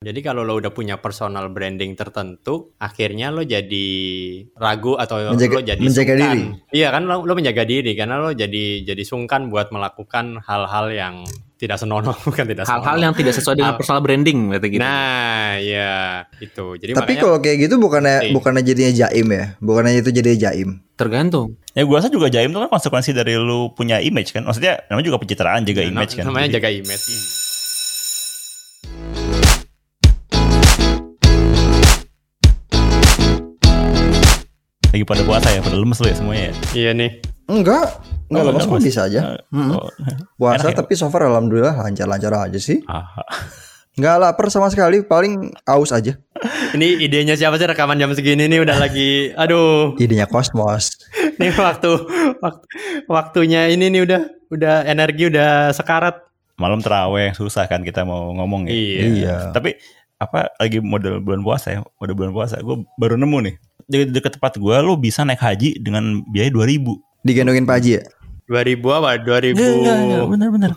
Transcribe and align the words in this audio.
Jadi 0.00 0.24
kalau 0.24 0.40
lo 0.40 0.56
udah 0.56 0.72
punya 0.72 0.96
personal 0.96 1.52
branding 1.52 1.92
tertentu, 1.92 2.72
akhirnya 2.80 3.28
lo 3.28 3.44
jadi 3.44 3.88
ragu 4.56 4.96
atau 4.96 5.28
Menjaga- 5.28 5.52
lo 5.52 5.62
jadi 5.62 5.76
menjaga 5.78 6.12
sungkan. 6.16 6.24
diri. 6.32 6.42
Iya 6.72 6.88
kan 6.88 7.02
lo, 7.04 7.20
lo 7.20 7.32
menjaga 7.36 7.62
diri 7.62 7.92
karena 7.92 8.16
lo 8.16 8.32
jadi 8.32 8.64
jadi 8.80 9.02
sungkan 9.04 9.52
buat 9.52 9.68
melakukan 9.68 10.40
hal-hal 10.40 10.88
yang 10.88 11.14
tidak 11.54 11.76
senonoh 11.76 12.16
bukan 12.24 12.48
tidak 12.48 12.64
Hal-hal 12.64 12.96
yang 12.98 13.12
tidak 13.12 13.36
sesuai 13.36 13.52
dengan 13.54 13.76
personal 13.76 14.00
branding 14.00 14.48
berarti 14.48 14.68
gitu. 14.70 14.80
Nah, 14.80 15.60
ya 15.60 15.92
itu. 16.40 16.66
Jadi 16.74 16.90
Tapi 16.90 17.04
makanya 17.04 17.20
kalau 17.20 17.36
kayak 17.38 17.56
gitu 17.60 17.74
bukannya 17.76 18.16
Iya. 18.22 18.32
bukannya 18.32 18.62
jadinya 18.64 18.92
jaim 18.96 19.26
ya? 19.28 19.44
Bukannya 19.60 19.92
itu 19.94 20.10
jadi 20.10 20.30
jaim? 20.40 20.80
Tergantung. 20.96 21.60
Ya 21.70 21.84
gue 21.84 21.92
rasa 21.92 22.08
juga 22.08 22.32
jaim 22.32 22.48
itu 22.48 22.56
kan 22.58 22.72
konsekuensi 22.72 23.12
dari 23.12 23.36
lu 23.36 23.68
punya 23.70 24.00
image 24.00 24.32
kan. 24.32 24.48
Maksudnya 24.48 24.80
namanya 24.88 25.04
juga 25.06 25.20
pencitraan 25.20 25.60
jaga 25.62 25.84
na- 25.84 25.92
image 25.92 26.16
kan. 26.16 26.24
namanya 26.24 26.48
Jadi- 26.48 26.56
jaga 26.56 26.68
image. 26.72 27.04
Lagi 34.90 35.04
pada 35.04 35.22
puasa 35.22 35.48
ya, 35.48 35.60
pada 35.60 35.76
lemes 35.76 35.98
lu 35.98 36.06
ya 36.06 36.16
semuanya 36.16 36.44
ya. 36.44 36.54
Iya 36.72 36.90
nih. 36.92 37.10
Enggak, 37.46 37.86
enggak 38.26 38.42
Oh, 38.42 38.50
enggak, 38.50 38.66
kok 38.68 38.78
bisa 38.80 39.00
aja. 39.04 39.20
Mm-mm. 39.48 39.74
Oh, 39.74 39.90
Puasa 40.36 40.66
enak 40.66 40.72
ya? 40.72 40.78
tapi 40.78 40.92
so 40.94 41.06
far 41.08 41.22
alhamdulillah 41.24 41.74
lancar-lancar 41.76 42.30
aja 42.44 42.58
sih. 42.58 42.78
ah, 42.86 43.06
Enggak 43.92 44.16
lapar 44.16 44.46
sama 44.48 44.66
sekali, 44.66 45.02
paling 45.02 45.50
aus 45.64 45.90
aja. 45.90 46.14
Ini 46.72 47.02
idenya 47.02 47.34
siapa 47.34 47.54
sih 47.54 47.66
rekaman 47.66 47.98
jam 47.98 48.10
segini 48.10 48.46
nih 48.46 48.62
udah 48.62 48.76
lagi 48.78 49.34
aduh. 49.34 49.94
Idenya 49.96 50.24
kosmos. 50.24 50.94
Ini 51.36 51.50
waktu, 51.52 51.90
waktu 52.36 52.64
waktunya 53.06 53.66
ini 53.68 53.88
nih 53.88 54.04
udah 54.04 54.20
udah 54.48 54.74
energi 54.84 55.26
udah 55.26 55.72
sekarat. 55.72 56.20
malam 56.54 56.76
terawih 56.78 57.32
susah 57.32 57.64
kan 57.64 57.80
kita 57.80 58.04
mau 58.04 58.36
ngomong 58.36 58.68
ya. 58.68 58.70
Iya. 58.70 59.00
Iya. 59.08 59.36
Tapi 59.50 59.80
apa 60.20 60.52
lagi 60.60 60.78
model 60.78 61.18
bulan 61.18 61.40
puasa 61.40 61.66
ya, 61.72 61.80
model 61.96 62.14
bulan 62.14 62.32
puasa. 62.36 62.60
Gue 62.60 62.84
baru 63.00 63.16
nemu 63.16 63.38
nih 63.48 63.54
di 63.90 64.06
deket 64.06 64.38
tempat 64.38 64.54
gue 64.54 64.76
lu 64.78 64.94
bisa 64.94 65.26
naik 65.26 65.42
haji 65.42 65.82
dengan 65.82 66.22
biaya 66.30 66.52
2000 66.52 67.26
Digendongin 67.26 67.66
Pak 67.66 67.76
Haji 67.82 67.90
ya? 67.98 68.02
2000 68.46 68.80
apa? 68.96 69.10
2000. 69.18 69.52
Enggak, 69.52 69.70
enggak, 69.76 69.96
enggak, 69.98 70.24
bener 70.30 70.48
bener. 70.48 70.70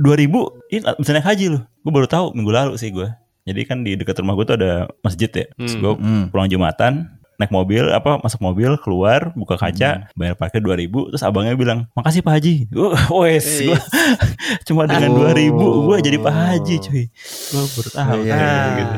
2000 0.00 0.72
ini 0.72 0.80
bisa 0.96 1.10
naik 1.12 1.26
haji 1.26 1.46
loh. 1.52 1.62
Gue 1.84 1.92
baru 1.92 2.06
tahu 2.08 2.26
minggu 2.32 2.52
lalu 2.52 2.72
sih 2.80 2.90
gue. 2.90 3.06
Jadi 3.44 3.60
kan 3.68 3.84
di 3.84 3.92
dekat 3.94 4.16
rumah 4.18 4.32
gue 4.34 4.46
tuh 4.48 4.56
ada 4.56 4.88
masjid 5.04 5.28
ya. 5.28 5.44
Terus 5.54 5.74
Hmm. 5.76 5.82
gue 5.82 5.92
Hmm. 6.00 6.24
pulang 6.32 6.48
Jumatan, 6.48 6.92
naik 7.36 7.50
mobil 7.50 7.84
apa 7.88 8.18
masuk 8.18 8.38
mobil 8.40 8.78
keluar 8.78 9.32
buka 9.32 9.54
kaca 9.54 10.06
bayar 10.12 10.34
parkir 10.34 10.58
2000 10.58 10.86
terus 11.10 11.22
abangnya 11.22 11.54
bilang 11.54 11.90
makasih 11.92 12.20
Pak 12.20 12.32
Haji 12.32 12.54
wes 13.20 13.46
Eh. 13.60 13.66
gua 13.66 13.78
cuma 14.66 14.82
dengan 14.84 15.10
Oh. 15.10 15.18
2000 15.26 15.50
gue 15.84 15.96
jadi 16.00 16.18
Pak 16.18 16.34
Haji 16.34 16.74
cuy 16.80 17.04
gue 17.10 17.62
baru 17.68 17.90
tahu 17.90 18.18
Iya, 18.22 18.34
Ah. 18.34 18.66
gitu. 18.76 18.94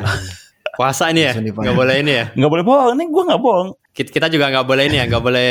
Puasa 0.76 1.08
ini 1.08 1.22
ya? 1.22 1.32
Nggak 1.32 1.72
boleh 1.74 1.96
ini 1.98 2.12
ya? 2.14 2.24
nggak 2.30 2.50
boleh 2.50 2.60
bohong 2.62 2.94
nih 2.94 3.06
gue 3.06 3.22
nggak 3.24 3.40
bohong 3.40 3.68
Kita, 3.96 4.12
kita 4.12 4.26
juga 4.28 4.52
nggak 4.52 4.62
boleh 4.62 4.84
ini 4.84 4.96
ya, 4.96 5.04
nggak 5.06 5.24
boleh 5.24 5.50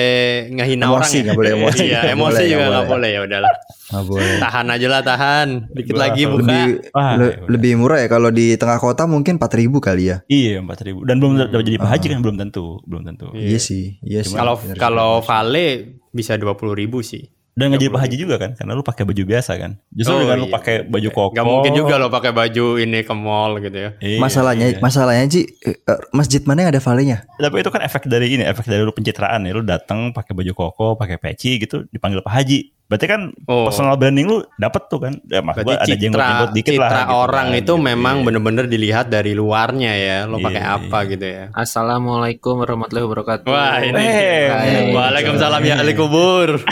ngehina 0.54 0.86
orang 0.86 1.02
Emosi, 1.02 1.18
ya. 1.18 1.24
nggak 1.26 1.34
boleh 1.36 1.52
emosi. 1.52 1.84
Iya, 1.84 2.00
emosi 2.08 2.22
boleh, 2.38 2.46
juga 2.48 2.66
nggak 2.68 2.86
boleh 2.88 3.10
ya 3.10 3.20
udahlah. 3.26 3.54
Nggak 3.86 4.06
boleh. 4.06 4.36
Tahan 4.38 4.66
aja 4.70 4.88
lah, 4.88 5.02
tahan. 5.02 5.48
Dikit 5.68 5.96
lagi 5.96 6.22
buka. 6.24 6.38
Lebih 6.40 6.64
Ah, 6.92 7.14
le- 7.16 7.26
iya, 7.28 7.38
lebih 7.48 7.72
murah 7.76 7.98
ya 7.98 8.08
kalau 8.08 8.30
di 8.30 8.54
tengah 8.54 8.78
kota 8.78 9.04
mungkin 9.06 9.36
4000 9.36 9.82
kali 9.82 10.04
ya. 10.06 10.18
iya 10.28 10.58
empat 10.58 10.78
ribu 10.84 11.02
dan 11.04 11.18
belum 11.18 11.36
dapat 11.42 11.66
jadi 11.66 11.78
Pak 11.78 11.90
Haji 11.90 12.08
kan 12.08 12.20
belum 12.22 12.38
tentu 12.40 12.66
belum 12.86 13.02
tentu 13.04 13.28
Iya. 13.34 13.46
Iya 13.48 13.60
sih, 13.60 13.86
iya 14.00 14.22
sih. 14.22 14.32
Kalau 14.32 14.56
kalau 14.76 15.10
Vale 15.20 15.68
bisa 16.10 16.38
20.000 16.38 16.46
ribu 16.72 17.02
sih. 17.02 17.26
Dan 17.56 17.72
nggak 17.72 17.88
jadi 17.88 17.92
Pak 17.96 18.02
Haji 18.04 18.16
juga 18.20 18.36
kan 18.36 18.52
karena 18.60 18.72
lu 18.76 18.84
pakai 18.84 19.08
baju 19.08 19.24
biasa 19.24 19.52
kan 19.56 19.72
justru 19.96 20.12
Oh, 20.12 20.20
dengan 20.28 20.38
lu 20.44 20.48
iya. 20.52 20.56
pakai 20.60 20.76
baju 20.84 21.10
koko 21.12 21.32
Gak 21.32 21.48
mungkin 21.48 21.72
juga 21.72 21.96
lo 21.96 22.08
pakai 22.12 22.32
baju 22.36 22.66
ini 22.84 23.00
ke 23.08 23.14
mall 23.16 23.64
gitu 23.64 23.78
ya. 23.80 23.90
Iya, 24.04 24.20
masalahnya 24.20 24.66
iya. 24.76 24.80
masalahnya 24.84 25.24
Ci, 25.32 25.48
eh, 25.64 25.80
eh, 25.80 26.00
masjid 26.12 26.44
mana 26.44 26.68
yang 26.68 26.72
ada 26.76 26.84
valenya? 26.84 27.24
Tapi 27.40 27.56
itu 27.64 27.72
kan 27.72 27.82
efek 27.84 28.12
dari 28.12 28.28
ini, 28.36 28.44
efek 28.44 28.68
dari 28.68 28.84
lu 28.84 28.92
pencitraan 28.92 29.48
ya. 29.48 29.52
Lu 29.56 29.64
datang 29.64 30.12
pakai 30.12 30.36
baju 30.36 30.52
koko, 30.52 30.88
pakai 31.00 31.16
peci 31.16 31.60
gitu, 31.64 31.88
dipanggil 31.92 32.20
Pak 32.20 32.34
Haji. 32.36 32.75
Berarti 32.86 33.06
kan 33.06 33.22
Oh. 33.44 33.66
personal 33.66 33.96
branding 33.96 34.28
lu 34.28 34.38
dapet 34.56 34.86
tuh 34.86 35.00
kan. 35.00 35.18
Ya, 35.26 35.42
maksud 35.42 35.62
gua 35.62 35.74
Berarti 35.74 35.82
ada 35.82 35.88
citra, 35.88 36.02
jenggot-jenggot 36.02 36.52
dikit 36.54 36.74
lah. 36.76 36.86
citra 36.86 37.02
gitu 37.02 37.16
orang 37.18 37.48
kan, 37.48 37.56
itu 37.56 37.74
gitu. 37.74 37.82
memang 37.82 38.16
Iya. 38.16 38.24
bener-bener 38.24 38.66
dilihat 38.68 39.06
dari 39.08 39.32
luarnya 39.34 39.92
ya. 39.92 40.18
Lo 40.24 40.38
pakai 40.38 40.62
Iya, 40.62 40.78
apa 40.78 40.98
gitu 41.08 41.26
ya. 41.26 41.44
Assalamualaikum 41.52 42.54
warahmatullahi 42.56 43.06
wabarakatuh. 43.06 43.48
Wah 43.48 43.78
ini. 43.80 43.98
Eh, 43.98 44.46
Hai. 44.48 44.92
Waalaikumsalam 44.92 45.62
ya 45.62 45.76
ahli 45.78 45.94
kubur. 45.94 46.50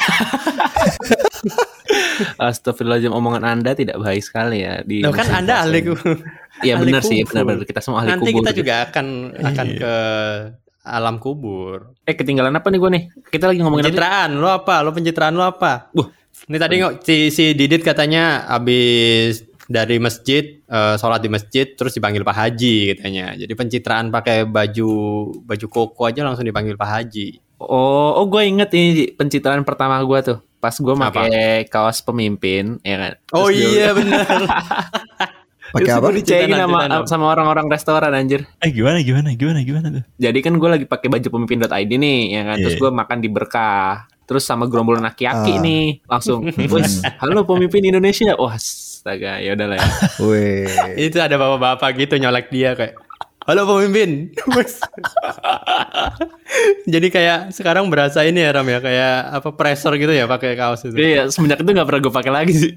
Astagfirullahaladzim 2.39 3.11
omongan 3.11 3.43
Anda 3.43 3.73
tidak 3.73 3.97
baik 3.97 4.21
sekali 4.21 4.61
ya 4.61 4.81
di 4.81 5.01
Loh 5.01 5.11
kan 5.11 5.27
Anda 5.33 5.65
ahli 5.65 5.81
kubur. 5.83 6.21
Iya 6.61 6.77
benar 6.77 7.01
sih, 7.01 7.25
benar-benar 7.25 7.65
kita 7.65 7.81
semua 7.81 8.01
ahli 8.01 8.13
Nanti 8.13 8.29
kubur. 8.29 8.45
kita 8.45 8.51
gitu. 8.51 8.59
juga 8.61 8.73
akan 8.85 9.05
akan 9.35 9.65
Iya. 9.67 9.77
ke 9.77 9.93
alam 10.83 11.15
kubur. 11.17 11.95
Eh 12.03 12.13
ketinggalan 12.13 12.53
apa 12.59 12.67
nih 12.67 12.79
gue 12.79 12.91
nih? 12.91 13.03
Kita 13.31 13.47
lagi 13.47 13.59
ngomongin? 13.63 13.87
Pencitraan 13.87 14.35
lo 14.35 14.51
apa? 14.51 14.83
Lo 14.83 14.91
pencitraan 14.91 15.33
lo 15.33 15.47
apa? 15.47 15.89
Wah. 15.95 16.07
Ini 16.43 16.57
tadi 16.59 16.73
nggak 16.75 16.93
si, 17.07 17.31
si 17.31 17.55
Didit 17.55 17.87
katanya 17.87 18.43
habis 18.51 19.47
dari 19.63 19.95
masjid 19.95 20.59
eh, 20.59 20.95
sholat 20.99 21.23
di 21.23 21.31
masjid 21.31 21.71
terus 21.71 21.95
dipanggil 21.95 22.27
Pak 22.27 22.35
Haji 22.35 22.75
katanya. 22.99 23.31
Jadi 23.39 23.53
pencitraan 23.55 24.11
pakai 24.11 24.43
baju 24.43 24.91
baju 25.39 25.65
koko 25.71 26.03
aja 26.03 26.27
langsung 26.27 26.43
dipanggil 26.43 26.75
Pak 26.75 26.89
Haji. 26.89 27.27
Oh, 27.63 28.19
oh 28.19 28.25
gue 28.27 28.43
inget 28.43 28.75
ini 28.75 29.15
pencitraan 29.15 29.63
pertama 29.63 30.03
gue 30.03 30.19
tuh. 30.19 30.39
Pas 30.59 30.75
gue 30.75 30.95
pakai 30.95 31.67
kaos 31.67 31.99
pemimpin, 32.03 32.79
ya 32.83 32.95
kan. 32.95 33.13
Oh 33.35 33.47
Terus 33.51 33.59
iya 33.71 33.87
benar. 33.95 34.23
Pakai 35.73 35.89
Terus 35.89 35.97
apa? 35.97 36.07
Ceritain, 36.13 36.49
sama 36.53 36.77
sama 37.09 37.25
orang-orang 37.33 37.65
restoran 37.65 38.13
anjir. 38.13 38.45
Eh 38.61 38.69
gimana, 38.69 39.01
gimana, 39.01 39.33
gimana, 39.33 39.59
gimana 39.65 39.87
tuh? 39.89 40.03
Jadi 40.21 40.39
kan 40.39 40.53
gue 40.53 40.69
lagi 40.69 40.85
pakai 40.85 41.09
baju 41.09 41.27
pemimpin.id 41.27 41.91
nih, 41.97 42.19
ya 42.29 42.41
kan. 42.45 42.57
Terus 42.61 42.75
Iya. 42.77 42.81
gue 42.85 42.89
makan 42.93 43.17
di 43.17 43.29
berkah. 43.33 44.05
Terus 44.23 44.45
sama 44.45 44.69
gerombolan 44.69 45.03
aki-aki 45.03 45.57
Ah. 45.57 45.59
nih, 45.59 45.85
langsung. 46.05 46.45
Wes, 46.47 47.01
halo 47.25 47.43
pemimpin 47.43 47.83
Indonesia. 47.83 48.37
Wah, 48.37 48.55
astaga, 48.55 49.41
ya 49.41 49.51
udahlah 49.51 49.75
ya. 49.75 49.87
Weh. 50.23 50.63
Itu 50.95 51.19
ada 51.19 51.35
bapak-bapak 51.35 51.89
gitu 51.99 52.15
nyolek 52.15 52.47
dia 52.47 52.71
kayak 52.71 53.02
Halo 53.43 53.67
pemimpin. 53.67 54.31
Jadi 56.93 57.07
kayak 57.11 57.51
sekarang 57.51 57.91
berasa 57.91 58.23
ini 58.23 58.39
ya 58.39 58.55
Ram 58.55 58.63
ya 58.71 58.79
kayak 58.79 59.15
apa 59.35 59.49
pressure 59.51 59.99
gitu 59.99 60.15
ya 60.15 60.31
pakai 60.31 60.55
kaos 60.55 60.87
itu. 60.87 60.95
Iya, 60.95 61.27
semenjak 61.27 61.59
itu 61.59 61.75
gak 61.75 61.83
pernah 61.83 62.01
gue 62.07 62.13
pakai 62.13 62.31
lagi 62.31 62.53
sih. 62.55 62.71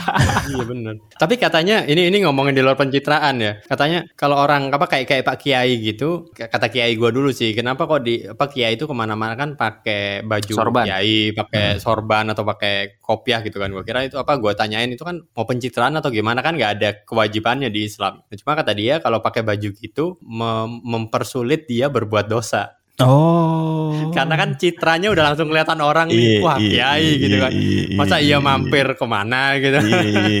iya 0.50 0.62
benar. 0.66 0.98
Tapi 1.14 1.38
katanya 1.38 1.86
ini 1.86 2.10
ini 2.10 2.26
ngomongin 2.26 2.50
di 2.50 2.66
luar 2.66 2.74
pencitraan 2.74 3.38
ya. 3.38 3.62
Katanya 3.62 4.10
kalau 4.18 4.42
orang 4.42 4.74
apa 4.74 4.90
kayak 4.90 5.06
kayak 5.06 5.22
Pak 5.22 5.38
Kiai 5.38 5.78
gitu, 5.86 6.34
kata 6.34 6.66
Kiai 6.66 6.98
gua 6.98 7.14
dulu 7.14 7.30
sih. 7.30 7.54
Kenapa 7.54 7.86
kok 7.86 8.02
di 8.02 8.26
apa 8.26 8.50
Kiai 8.50 8.74
itu 8.74 8.90
ke 8.90 8.94
mana-mana 8.98 9.38
kan 9.38 9.54
pakai 9.54 10.26
baju 10.26 10.50
Sorban. 10.50 10.90
Kiai, 10.90 11.30
pakai 11.30 11.78
sorban 11.78 12.26
atau 12.34 12.42
pakai 12.42 12.98
kopiah 12.98 13.38
gitu 13.46 13.62
kan. 13.62 13.70
Gua 13.70 13.86
kira 13.86 14.02
itu 14.02 14.18
apa? 14.18 14.34
Gua 14.34 14.58
tanyain 14.58 14.90
itu 14.90 15.06
kan 15.06 15.22
mau 15.22 15.46
pencitraan 15.46 15.94
atau 15.94 16.10
gimana 16.10 16.42
kan 16.42 16.58
nggak 16.58 16.72
ada 16.80 16.90
kewajibannya 17.06 17.70
di 17.70 17.86
Islam. 17.86 18.26
Nah, 18.26 18.34
Cuma 18.34 18.58
kata 18.58 18.74
dia 18.74 18.98
kalau 18.98 19.22
pakai 19.22 19.46
baju 19.46 19.70
gitu 19.78 20.07
mem- 20.24 20.80
mempersulit 20.86 21.68
dia 21.68 21.92
berbuat 21.92 22.30
dosa. 22.30 22.78
Oh. 22.98 24.10
Karena 24.10 24.34
kan 24.34 24.58
citranya 24.58 25.14
udah 25.14 25.30
langsung 25.30 25.46
kelihatan 25.46 25.78
orang 25.78 26.10
nih, 26.10 26.18
Iya, 26.18 26.42
wah 26.42 26.58
iya, 26.58 26.70
Kiai 26.70 26.98
iya, 26.98 27.14
gitu 27.22 27.36
kan. 27.38 27.52
Masa 27.94 28.16
iya, 28.18 28.36
mampir 28.42 28.86
ke 28.98 29.06
mana 29.06 29.54
gitu. 29.60 29.78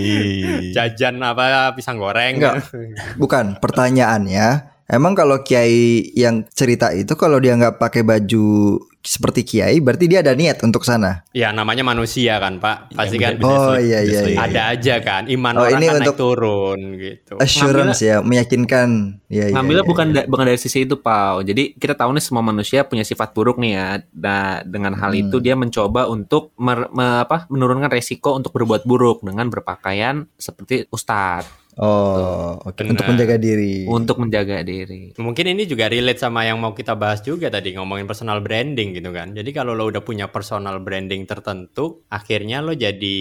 Jajan 0.74 1.22
apa 1.22 1.70
pisang 1.78 2.02
goreng 2.02 2.42
Enggak. 2.42 2.66
Bukan, 3.14 3.62
pertanyaannya 3.62 4.78
Emang 4.88 5.12
kalau 5.12 5.44
kiai 5.44 6.00
yang 6.16 6.48
cerita 6.48 6.96
itu 6.96 7.12
kalau 7.12 7.36
dia 7.36 7.52
nggak 7.60 7.76
pakai 7.76 8.08
baju 8.08 8.80
seperti 8.98 9.40
kiai, 9.42 9.78
berarti 9.78 10.04
dia 10.04 10.20
ada 10.20 10.32
niat 10.32 10.58
untuk 10.60 10.82
sana. 10.82 11.22
ya 11.30 11.48
namanya 11.48 11.80
manusia 11.82 12.36
kan 12.36 12.58
pak 12.58 12.90
pasti 12.92 13.16
Iya, 13.16 13.24
kan. 13.30 13.32
Oh 13.40 13.74
iya 13.74 14.02
iya. 14.02 14.20
iya. 14.26 14.38
ada 14.40 14.60
aja 14.70 14.94
kan 14.98 15.22
iman 15.26 15.54
Oh, 15.54 15.62
orang 15.62 15.78
ini 15.78 15.86
kan 15.86 15.94
naik 15.94 16.02
untuk- 16.04 16.18
turun 16.18 16.78
gitu 16.94 17.32
Assurance 17.38 18.00
ya, 18.00 18.18
meyakinkan. 18.20 19.20
Ya, 19.26 19.46
ya, 19.46 19.54
Ngambilnya 19.54 19.84
ya, 19.84 19.88
bukan 19.88 20.06
ya. 20.08 20.14
da- 20.16 20.26
bukan 20.26 20.44
dari 20.46 20.56
sisi 20.56 20.82
itu, 20.82 20.96
Pau. 20.96 21.40
Jadi 21.40 21.74
kita 21.74 21.94
tahu 21.94 22.10
nih 22.10 22.20
semua 22.20 22.40
manusia 22.40 22.82
punya 22.82 23.02
sifat 23.02 23.30
buruk 23.30 23.56
nih 23.56 23.72
ya. 23.72 23.86
Nah, 24.14 24.62
dengan 24.62 24.92
hal 24.94 25.12
Hmm. 25.12 25.22
itu 25.22 25.36
dia 25.38 25.54
mencoba 25.54 26.06
untuk 26.06 26.50
mer- 26.56 26.90
me- 26.90 27.22
apa, 27.22 27.46
menurunkan 27.46 27.88
resiko 27.88 28.34
untuk 28.34 28.50
berbuat 28.50 28.82
buruk 28.82 29.20
dengan 29.20 29.46
berpakaian 29.46 30.26
seperti 30.34 30.88
ustadz 30.88 31.67
Oh, 31.78 32.58
oke. 32.60 32.74
Benar. 32.76 32.90
Untuk 32.90 33.06
menjaga 33.06 33.36
diri. 33.36 33.86
untuk 33.86 34.16
menjaga 34.18 34.56
diri. 34.60 35.14
mungkin 35.16 35.46
ini 35.48 35.62
juga 35.62 35.86
relate 35.86 36.18
sama 36.18 36.42
yang 36.42 36.58
mau 36.58 36.72
kita 36.72 36.92
bahas 36.92 37.22
juga 37.22 37.46
tadi 37.48 37.72
ngomongin 37.72 38.02
personal 38.04 38.38
branding 38.38 38.92
gitu 38.92 39.10
kan 39.10 39.30
jadi 39.30 39.46
kalau 39.52 39.72
lo 39.72 39.86
udah 39.86 40.00
punya 40.00 40.26
personal 40.26 40.78
branding 40.78 41.22
tertentu 41.22 42.02
akhirnya 42.08 42.58
lo 42.58 42.72
jadi 42.72 43.18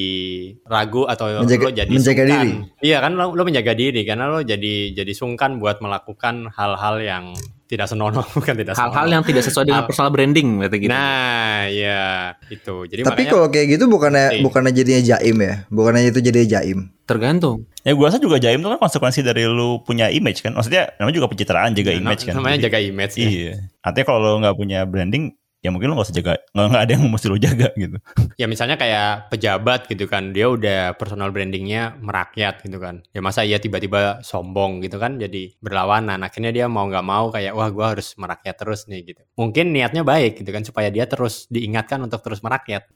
ragu 0.63 1.06
atau 1.06 1.30
lo 1.31 1.42
Menjaga- 1.42 1.69
jadi 1.77 1.92
menjaga 1.92 2.24
sungkan. 2.24 2.48
diri. 2.50 2.51
iya 2.81 2.98
kan 2.98 3.13
lo, 3.13 3.31
lo 3.31 3.42
menjaga 3.42 3.74
diri 3.74 4.01
karena 4.01 4.25
lo 4.27 4.42
jadi 4.42 4.74
jadi 4.92 5.13
sungkan 5.13 5.57
buat 5.57 5.77
melakukan 5.77 6.50
hal-hal 6.50 6.98
yang 7.00 7.25
tidak 7.68 7.86
senonoh 7.86 8.24
bukan 8.38 8.56
tidak 8.56 8.74
Hal-hal 8.74 9.08
yang 9.10 9.22
tidak 9.22 9.44
sesuai 9.44 9.68
dengan 9.68 9.84
Hal- 9.84 9.90
personal 9.92 10.10
branding 10.10 10.48
berarti 10.58 10.78
gitu. 10.80 10.92
Nah, 10.92 11.68
ya 11.68 12.34
itu. 12.48 12.75
Jadi 12.88 13.02
Tapi 13.04 13.12
makanya 13.22 13.30
kalau 13.30 13.48
kayak 13.48 13.68
gitu 13.69 13.84
bukannya 13.86 14.25
penting. 14.30 14.44
bukannya 14.44 14.72
jadinya 14.72 15.02
jaim 15.06 15.38
ya? 15.38 15.54
Bukannya 15.68 16.02
itu 16.08 16.19
jadinya 16.19 16.48
jaim? 16.50 16.80
Tergantung. 17.04 17.68
Ya 17.84 17.92
gue 17.92 18.04
rasa 18.04 18.18
juga 18.18 18.36
jaim 18.36 18.58
itu 18.58 18.68
kan 18.68 18.80
konsekuensi 18.80 19.19
dari 19.22 19.44
lu 19.44 19.80
punya 19.81 20.08
image 20.08 20.42
kan. 20.42 20.52
Maksudnya 20.52 20.96
namanya 20.96 21.16
juga 21.16 21.28
pencitraan 21.28 21.72
jaga 21.72 21.92
Ya, 21.92 22.00
image 22.00 22.24
kan. 22.24 22.34
namanya 22.36 22.56
Jadi- 22.58 22.66
jaga 22.66 22.80
image 22.81 23.14
ya. 23.14 23.28
Iya. 23.28 23.54
Artinya 23.80 24.06
kalau 24.06 24.19
lo 24.22 24.40
nggak 24.40 24.56
punya 24.56 24.80
branding, 24.84 25.24
ya 25.68 25.69
mungkin 25.75 25.92
lo 25.92 26.00
nggak 26.00 26.08
usah 26.08 26.16
jaga. 26.16 26.34
Nggak 26.56 26.84
ada 26.88 26.92
yang 26.96 27.04
mesti 27.12 27.28
lo 27.28 27.36
jaga 27.36 27.68
gitu. 27.75 27.98
Ya 28.40 28.48
misalnya 28.48 28.80
kayak 28.80 29.28
pejabat 29.28 29.92
gitu 29.92 30.08
kan, 30.08 30.31
dia 30.31 30.48
udah 30.48 30.96
personal 30.96 31.36
brandingnya 31.36 32.00
merakyat 32.00 32.64
gitu 32.64 32.80
kan. 32.80 33.04
Ya 33.12 33.19
masa 33.19 33.44
iya 33.44 33.60
tiba-tiba 33.60 34.24
sombong 34.24 34.80
gitu 34.80 34.96
kan, 34.96 35.19
jadi 35.19 35.52
berlawanan. 35.60 36.24
Akhirnya 36.24 36.56
dia 36.56 36.72
mau 36.72 36.88
nggak 36.88 37.04
mau 37.04 37.28
kayak 37.28 37.52
wah 37.52 37.68
gua 37.68 37.92
harus 37.92 38.16
merakyat 38.16 38.56
terus 38.56 38.88
nih 38.88 39.04
gitu. 39.12 39.22
Mungkin 39.36 39.75
niatnya 39.75 40.08
baik 40.08 40.40
gitu 40.40 40.50
kan 40.56 40.64
supaya 40.64 40.88
dia 40.88 41.04
terus 41.04 41.52
diingatkan 41.52 42.00
untuk 42.00 42.24
terus 42.24 42.40
merakyat. 42.40 42.88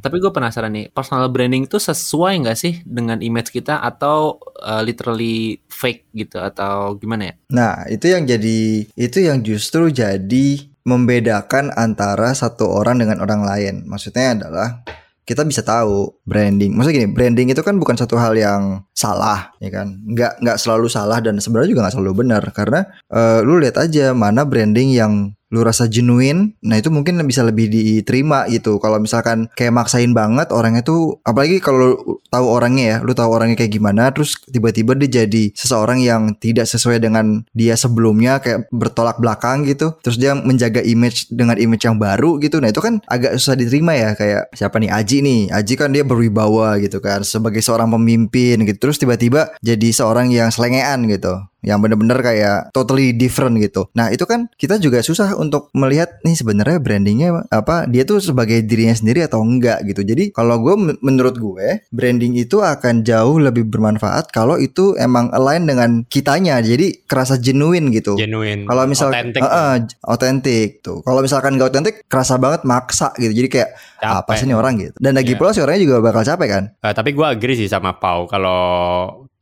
Tapi 0.00 0.16
gue 0.16 0.32
penasaran 0.32 0.72
nih, 0.72 0.88
personal 0.90 1.28
branding 1.28 1.68
itu 1.68 1.76
sesuai 1.76 2.40
nggak 2.44 2.58
sih 2.58 2.80
dengan 2.88 3.20
image 3.20 3.52
kita 3.52 3.84
atau 3.84 4.40
uh, 4.64 4.80
literally 4.80 5.60
fake 5.68 6.08
gitu 6.16 6.40
atau 6.40 6.96
gimana 6.96 7.32
ya? 7.32 7.34
Nah, 7.52 7.84
itu 7.84 8.08
yang 8.08 8.24
jadi 8.24 8.88
itu 8.96 9.18
yang 9.20 9.44
justru 9.44 9.92
jadi 9.92 10.69
membedakan 10.84 11.72
antara 11.76 12.32
satu 12.32 12.68
orang 12.68 13.00
dengan 13.00 13.20
orang 13.20 13.44
lain. 13.44 13.74
Maksudnya 13.84 14.36
adalah 14.36 14.80
kita 15.28 15.46
bisa 15.46 15.62
tahu 15.62 16.10
branding. 16.26 16.74
Maksudnya 16.74 17.04
gini, 17.04 17.10
branding 17.14 17.48
itu 17.54 17.62
kan 17.62 17.78
bukan 17.78 17.94
satu 17.94 18.18
hal 18.18 18.34
yang 18.34 18.82
salah, 18.90 19.54
ya 19.62 19.70
kan? 19.70 19.94
Nggak 20.02 20.42
nggak 20.42 20.58
selalu 20.58 20.90
salah 20.90 21.22
dan 21.22 21.38
sebenarnya 21.38 21.70
juga 21.70 21.80
nggak 21.86 21.94
selalu 21.94 22.12
benar 22.26 22.42
karena 22.50 22.80
eh, 23.06 23.40
lu 23.46 23.62
lihat 23.62 23.78
aja 23.78 24.10
mana 24.10 24.42
branding 24.42 24.90
yang 24.90 25.30
lu 25.50 25.66
rasa 25.66 25.90
genuine, 25.90 26.54
nah 26.62 26.78
itu 26.78 26.88
mungkin 26.94 27.18
bisa 27.26 27.42
lebih 27.42 27.66
diterima 27.66 28.46
gitu. 28.46 28.78
Kalau 28.78 29.02
misalkan 29.02 29.50
kayak 29.58 29.74
maksain 29.74 30.14
banget 30.14 30.54
orangnya 30.54 30.86
tuh, 30.86 31.18
apalagi 31.26 31.58
kalau 31.58 31.98
tahu 32.30 32.46
orangnya 32.46 32.84
ya, 32.86 32.96
lu 33.02 33.12
tahu 33.12 33.34
orangnya 33.34 33.58
kayak 33.58 33.74
gimana, 33.74 34.14
terus 34.14 34.38
tiba-tiba 34.46 34.94
dia 34.94 35.26
jadi 35.26 35.50
seseorang 35.52 35.98
yang 36.00 36.38
tidak 36.38 36.70
sesuai 36.70 37.02
dengan 37.02 37.42
dia 37.50 37.74
sebelumnya, 37.74 38.38
kayak 38.38 38.70
bertolak 38.70 39.18
belakang 39.18 39.66
gitu. 39.66 39.98
Terus 40.06 40.16
dia 40.22 40.38
menjaga 40.38 40.80
image 40.86 41.26
dengan 41.34 41.58
image 41.58 41.82
yang 41.82 41.98
baru 41.98 42.38
gitu. 42.38 42.62
Nah 42.62 42.70
itu 42.70 42.78
kan 42.78 43.02
agak 43.10 43.34
susah 43.36 43.58
diterima 43.58 43.98
ya, 43.98 44.14
kayak 44.14 44.54
siapa 44.54 44.78
nih 44.78 44.90
Aji 44.94 45.18
nih, 45.20 45.40
Aji 45.50 45.74
kan 45.74 45.90
dia 45.90 46.06
berwibawa 46.06 46.78
gitu 46.78 47.02
kan, 47.02 47.26
sebagai 47.26 47.58
seorang 47.58 47.90
pemimpin 47.90 48.62
gitu. 48.62 48.78
Terus 48.88 49.02
tiba-tiba 49.02 49.50
jadi 49.58 49.90
seorang 49.90 50.30
yang 50.30 50.54
selengean 50.54 51.10
gitu 51.10 51.49
yang 51.60 51.80
bener-bener 51.80 52.18
kayak 52.20 52.72
totally 52.72 53.12
different 53.12 53.58
gitu. 53.58 53.88
Nah 53.92 54.08
itu 54.08 54.24
kan 54.24 54.48
kita 54.54 54.76
juga 54.76 55.00
susah 55.00 55.36
untuk 55.36 55.68
melihat 55.72 56.20
nih 56.22 56.36
sebenarnya 56.36 56.78
brandingnya 56.80 57.46
apa 57.48 57.84
dia 57.84 58.04
tuh 58.04 58.20
sebagai 58.20 58.60
dirinya 58.64 58.92
sendiri 58.92 59.24
atau 59.24 59.40
enggak 59.40 59.84
gitu. 59.84 60.00
Jadi 60.02 60.32
kalau 60.32 60.60
gue 60.60 60.96
menurut 61.00 61.36
gue 61.36 61.86
branding 61.90 62.36
itu 62.36 62.60
akan 62.60 63.02
jauh 63.02 63.36
lebih 63.36 63.66
bermanfaat 63.66 64.30
kalau 64.30 64.56
itu 64.56 64.96
emang 64.96 65.28
align 65.30 65.64
dengan 65.64 65.90
kitanya. 66.06 66.60
Jadi 66.60 67.04
kerasa 67.04 67.36
genuine 67.36 67.90
gitu. 67.90 68.16
Genuine. 68.16 68.64
Kalau 68.64 68.84
misal 68.84 69.12
authentic. 69.12 69.40
Heeh, 69.42 69.74
autentik 70.04 70.70
tuh. 70.80 71.00
Kalau 71.00 71.20
misalkan 71.20 71.56
gak 71.56 71.72
autentik, 71.72 71.94
kerasa 72.06 72.36
banget 72.36 72.62
maksa 72.64 73.12
gitu. 73.16 73.32
Jadi 73.32 73.48
kayak 73.48 73.70
apa 74.00 74.32
Capek. 74.32 74.36
sih 74.40 74.46
nih 74.48 74.56
orang 74.56 74.74
gitu. 74.80 74.94
Dan 74.96 75.12
lagi 75.12 75.32
Iya. 75.34 75.38
pula 75.38 75.50
si 75.52 75.60
orangnya 75.60 75.82
juga 75.84 75.96
bakal 76.00 76.22
capek 76.24 76.48
kan. 76.48 76.64
Eh, 76.80 76.94
tapi 76.94 77.12
gua 77.12 77.36
agree 77.36 77.54
sih 77.54 77.68
sama 77.68 77.92
Pau 77.96 78.24
kalau 78.24 78.58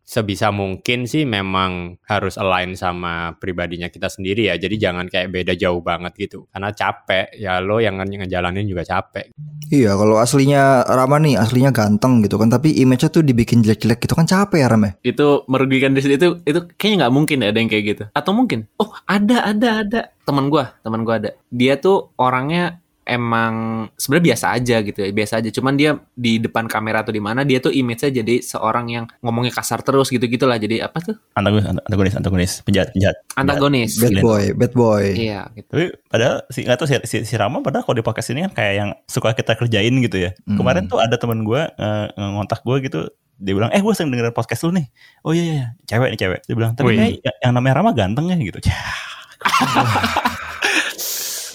sebisa 0.09 0.49
mungkin 0.49 1.05
sih 1.05 1.29
memang 1.29 2.01
harus 2.09 2.41
align 2.41 2.73
sama 2.73 3.37
pribadinya 3.37 3.93
kita 3.93 4.09
sendiri 4.09 4.49
ya. 4.49 4.57
Jadi 4.57 4.81
jangan 4.81 5.05
kayak 5.05 5.29
beda 5.29 5.53
jauh 5.53 5.85
banget 5.85 6.17
gitu. 6.17 6.49
Karena 6.49 6.73
capek, 6.73 7.29
ya 7.37 7.61
lo 7.61 7.77
yang 7.77 8.01
nge- 8.01 8.25
ngejalanin 8.25 8.65
juga 8.65 8.89
capek. 8.89 9.29
Iya, 9.69 9.93
kalau 10.01 10.17
aslinya 10.17 10.89
Rama 10.89 11.21
nih, 11.21 11.37
aslinya 11.37 11.77
ganteng 11.77 12.25
gitu 12.25 12.41
kan, 12.41 12.49
tapi 12.49 12.73
image-nya 12.81 13.13
tuh 13.13 13.21
dibikin 13.21 13.61
jelek-jelek 13.61 14.01
gitu 14.09 14.17
kan 14.17 14.25
capek 14.25 14.65
ya 14.65 14.73
Ram 14.73 14.89
ya? 14.89 14.93
Itu 15.05 15.45
merugikan 15.45 15.93
diri 15.93 16.09
sendiri 16.09 16.19
itu 16.25 16.31
itu 16.49 16.61
kayaknya 16.81 16.97
nggak 17.05 17.15
mungkin 17.15 17.37
ya 17.45 17.53
ada 17.53 17.59
yang 17.61 17.69
kayak 17.69 17.85
gitu. 17.85 18.05
Atau 18.17 18.33
mungkin? 18.33 18.65
Oh 18.81 18.89
ada 19.05 19.45
ada 19.45 19.85
ada 19.85 20.01
teman 20.25 20.49
gua 20.49 20.73
teman 20.81 21.05
gua 21.05 21.21
ada. 21.21 21.37
Dia 21.53 21.77
tuh 21.77 22.17
orangnya 22.17 22.78
emang 23.09 23.89
sebenarnya 23.97 24.27
biasa 24.37 24.47
aja 24.53 24.77
gitu 24.85 24.99
ya 25.01 25.11
biasa 25.11 25.41
aja 25.41 25.51
cuman 25.51 25.75
dia 25.75 25.97
di 26.13 26.39
depan 26.39 26.69
kamera 26.69 27.01
atau 27.01 27.11
di 27.11 27.23
mana 27.25 27.43
dia 27.43 27.59
tuh 27.59 27.73
image-nya 27.73 28.21
jadi 28.21 28.45
seorang 28.45 28.87
yang 28.93 29.05
ngomongnya 29.25 29.57
kasar 29.57 29.81
terus 29.81 30.13
gitu 30.13 30.29
gitulah 30.29 30.61
jadi 30.61 30.85
apa 30.85 31.01
tuh 31.01 31.17
Antagonis, 31.35 31.67
antagonis, 31.67 32.15
antagonis, 32.15 32.53
penjahat, 32.63 32.93
penjahat. 32.93 33.17
antagonis 33.35 33.97
Bad 33.97 34.13
gitu. 34.13 34.23
boy, 34.23 34.45
bad 34.53 34.73
boy. 34.77 35.05
iya 35.17 35.49
gitu 35.57 35.69
Tapi 35.73 35.85
padahal 36.13 36.37
si 36.53 36.59
nggak 36.69 36.79
tahu 36.79 36.87
si, 36.87 36.95
si, 37.09 37.17
si 37.25 37.35
Rama 37.35 37.65
padahal 37.65 37.89
kalau 37.89 37.97
di 37.97 38.05
podcast 38.05 38.29
ini 38.37 38.45
kan 38.45 38.53
kayak 38.53 38.75
yang 38.77 38.91
suka 39.09 39.33
kita 39.33 39.57
kerjain 39.57 39.95
gitu 40.05 40.19
ya. 40.21 40.31
Hmm. 40.45 40.61
Kemarin 40.61 40.91
tuh 40.91 41.01
ada 41.01 41.17
temen 41.17 41.41
gue 41.47 41.63
eh, 41.65 42.07
ngontak 42.17 42.61
gue 42.67 42.77
gitu. 42.85 43.01
Dia 43.39 43.55
bilang, 43.55 43.71
eh 43.71 43.79
gue 43.79 43.95
sering 43.95 44.11
dengerin 44.11 44.35
podcast 44.35 44.67
lu 44.67 44.75
nih. 44.75 44.91
Oh 45.23 45.31
iya 45.31 45.43
iya, 45.43 45.55
iya. 45.55 45.67
cewek 45.87 46.09
nih 46.13 46.19
cewek. 46.19 46.41
Dia 46.43 46.55
bilang, 46.59 46.73
tapi 46.75 46.99
kayak 46.99 47.23
yang, 47.23 47.37
yang 47.39 47.53
namanya 47.55 47.75
Rama 47.79 47.91
ganteng 47.95 48.27
ya 48.29 48.37
gitu. 48.37 48.59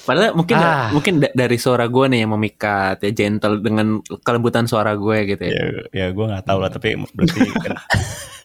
Padahal 0.04 0.32
mungkin 0.34 0.56
Ah. 0.56 0.92
mungkin 0.92 1.14
da- 1.18 1.32
dari 1.32 1.56
suara 1.56 1.88
gue 1.88 2.06
nih 2.06 2.20
yang 2.22 2.32
memikat 2.32 3.00
ya 3.00 3.12
gentle 3.12 3.58
dengan 3.58 3.88
kelembutan 4.20 4.68
suara 4.68 4.94
gue 4.94 5.18
gitu 5.26 5.42
ya. 5.42 5.52
ya, 5.54 5.66
ya 5.90 6.06
gue 6.10 6.26
nggak 6.26 6.44
tahu 6.44 6.60
lah. 6.60 6.70
Tapi 6.70 6.88
berarti 7.10 7.40
kan, 7.66 7.74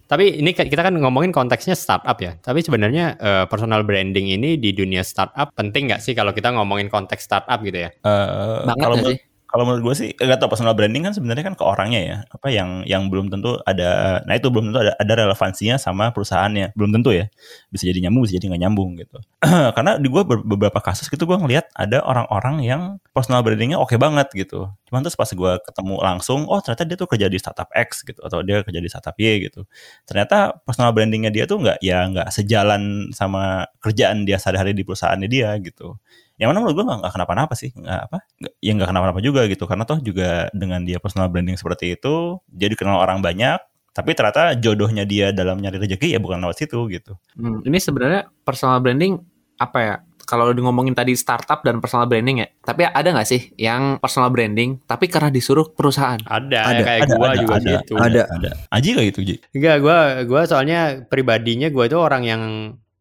Tapi 0.08 0.40
ini 0.40 0.50
kita 0.50 0.80
kan 0.80 0.94
ngomongin 0.94 1.30
konteksnya 1.30 1.74
startup 1.74 2.16
ya. 2.16 2.32
Tapi 2.34 2.62
sebenarnya 2.62 3.18
eh, 3.18 3.44
personal 3.44 3.82
branding 3.82 4.30
ini 4.30 4.56
di 4.56 4.72
dunia 4.72 5.02
startup 5.02 5.52
penting 5.52 5.90
nggak 5.90 6.00
sih 6.00 6.14
kalau 6.14 6.30
kita 6.30 6.48
ngomongin 6.48 6.88
konteks 6.88 7.20
startup 7.20 7.60
gitu 7.60 7.76
ya? 7.76 7.90
eh, 7.92 8.62
Banget 8.64 8.80
kalau 8.80 8.96
sih? 9.04 9.18
Kalau 9.48 9.64
menurut 9.64 9.82
gue 9.90 9.94
sih 9.96 10.08
nggak 10.12 10.44
tahu 10.44 10.52
personal 10.52 10.76
branding 10.76 11.08
kan 11.08 11.16
sebenarnya 11.16 11.40
kan 11.40 11.56
ke 11.56 11.64
orangnya 11.64 12.00
ya. 12.04 12.16
Apa 12.28 12.52
yang 12.52 12.84
yang 12.84 13.08
belum 13.08 13.32
tentu 13.32 13.56
ada 13.64 14.20
nah 14.28 14.36
itu 14.36 14.52
belum 14.52 14.70
tentu 14.70 14.78
ada 14.84 14.92
ada 15.00 15.12
relevansinya 15.24 15.80
sama 15.80 16.12
perusahaannya. 16.12 16.76
Belum 16.76 16.92
tentu 16.92 17.16
ya. 17.16 17.32
Bisa 17.72 17.88
jadi 17.88 18.04
nyambung 18.04 18.28
bisa 18.28 18.36
jadi 18.36 18.52
nggak 18.52 18.62
nyambung 18.68 19.00
gitu. 19.00 19.16
Karena 19.76 19.96
di 19.96 20.12
gue 20.12 20.22
beberapa 20.22 20.84
kasus 20.84 21.08
gitu 21.08 21.24
gue 21.24 21.32
ngelihat 21.40 21.72
ada 21.72 22.04
orang-orang 22.04 22.60
yang 22.60 22.82
personal 23.16 23.40
brandingnya 23.40 23.80
oke 23.80 23.96
banget 23.96 24.28
gitu. 24.36 24.68
Cuman 24.84 25.00
terus 25.00 25.16
pas 25.16 25.32
gue 25.32 25.52
ketemu 25.64 25.96
langsung 25.96 26.44
oh 26.44 26.60
ternyata 26.60 26.84
dia 26.84 26.96
tuh 27.00 27.08
kerja 27.08 27.26
di 27.32 27.40
startup 27.40 27.72
X 27.72 28.04
gitu. 28.04 28.20
Atau 28.20 28.44
dia 28.44 28.60
kerja 28.60 28.84
di 28.84 28.88
startup 28.92 29.16
Y 29.16 29.48
gitu. 29.48 29.64
Ternyata 30.04 30.60
personal 30.60 30.92
brandingnya 30.92 31.32
dia 31.32 31.48
tuh 31.48 31.56
nggak 31.64 31.80
ya 31.80 32.04
nggak 32.04 32.28
sejalan 32.36 33.08
sama 33.16 33.64
kerjaan 33.80 34.28
dia 34.28 34.36
sehari-hari 34.36 34.76
di 34.76 34.84
perusahaannya 34.84 35.28
dia 35.32 35.56
gitu 35.64 35.96
yang 36.38 36.54
mana 36.54 36.62
menurut 36.62 36.74
gue 36.78 36.84
nggak 36.86 37.12
kenapa-napa 37.12 37.54
sih 37.58 37.74
nggak 37.74 38.00
apa 38.08 38.18
nggak- 38.38 38.56
ya 38.62 38.70
nggak 38.78 38.88
kenapa-napa 38.94 39.20
juga 39.20 39.42
gitu 39.50 39.66
karena 39.66 39.84
toh 39.84 39.98
juga 39.98 40.46
dengan 40.54 40.80
dia 40.86 41.02
personal 41.02 41.26
branding 41.26 41.58
seperti 41.58 41.98
itu 41.98 42.38
dia 42.46 42.70
dikenal 42.70 42.94
orang 42.98 43.18
banyak 43.18 43.58
tapi 43.90 44.14
ternyata 44.14 44.54
jodohnya 44.54 45.02
dia 45.02 45.34
dalam 45.34 45.58
nyari 45.58 45.82
rezeki 45.82 46.14
ya 46.14 46.22
bukan 46.22 46.38
lewat 46.38 46.62
situ 46.62 46.78
gitu 46.94 47.18
Hmm, 47.34 47.62
ini 47.66 47.78
sebenarnya 47.82 48.30
personal 48.46 48.78
branding 48.78 49.18
apa 49.58 49.78
ya? 49.82 49.96
Kalau 50.28 50.52
ngomongin 50.52 50.92
tadi 50.92 51.16
startup 51.16 51.64
dan 51.64 51.80
personal 51.80 52.04
branding 52.04 52.44
ya, 52.44 52.48
tapi 52.60 52.84
ada 52.84 53.08
nggak 53.16 53.24
sih 53.24 53.48
yang 53.56 53.96
personal 53.96 54.28
branding 54.28 54.76
tapi 54.84 55.08
karena 55.08 55.32
disuruh 55.32 55.72
perusahaan? 55.72 56.20
Ada, 56.20 56.60
Ada, 56.68 56.76
ya, 56.76 56.84
kayak 56.84 57.00
ada, 57.00 57.14
gua 57.16 57.28
ada, 57.32 57.38
juga 57.40 57.54
ada, 57.56 57.70
gitu. 57.80 57.92
Ada. 57.96 58.22
ada 58.28 58.50
Aji 58.68 58.88
kayak 58.92 59.06
gitu 59.08 59.20
Ji 59.24 59.34
Enggak, 59.56 59.76
gua 59.80 59.98
gua 60.28 60.40
soalnya 60.44 60.80
pribadinya 61.08 61.72
gua 61.72 61.88
itu 61.88 61.96
orang 61.96 62.22
yang 62.28 62.42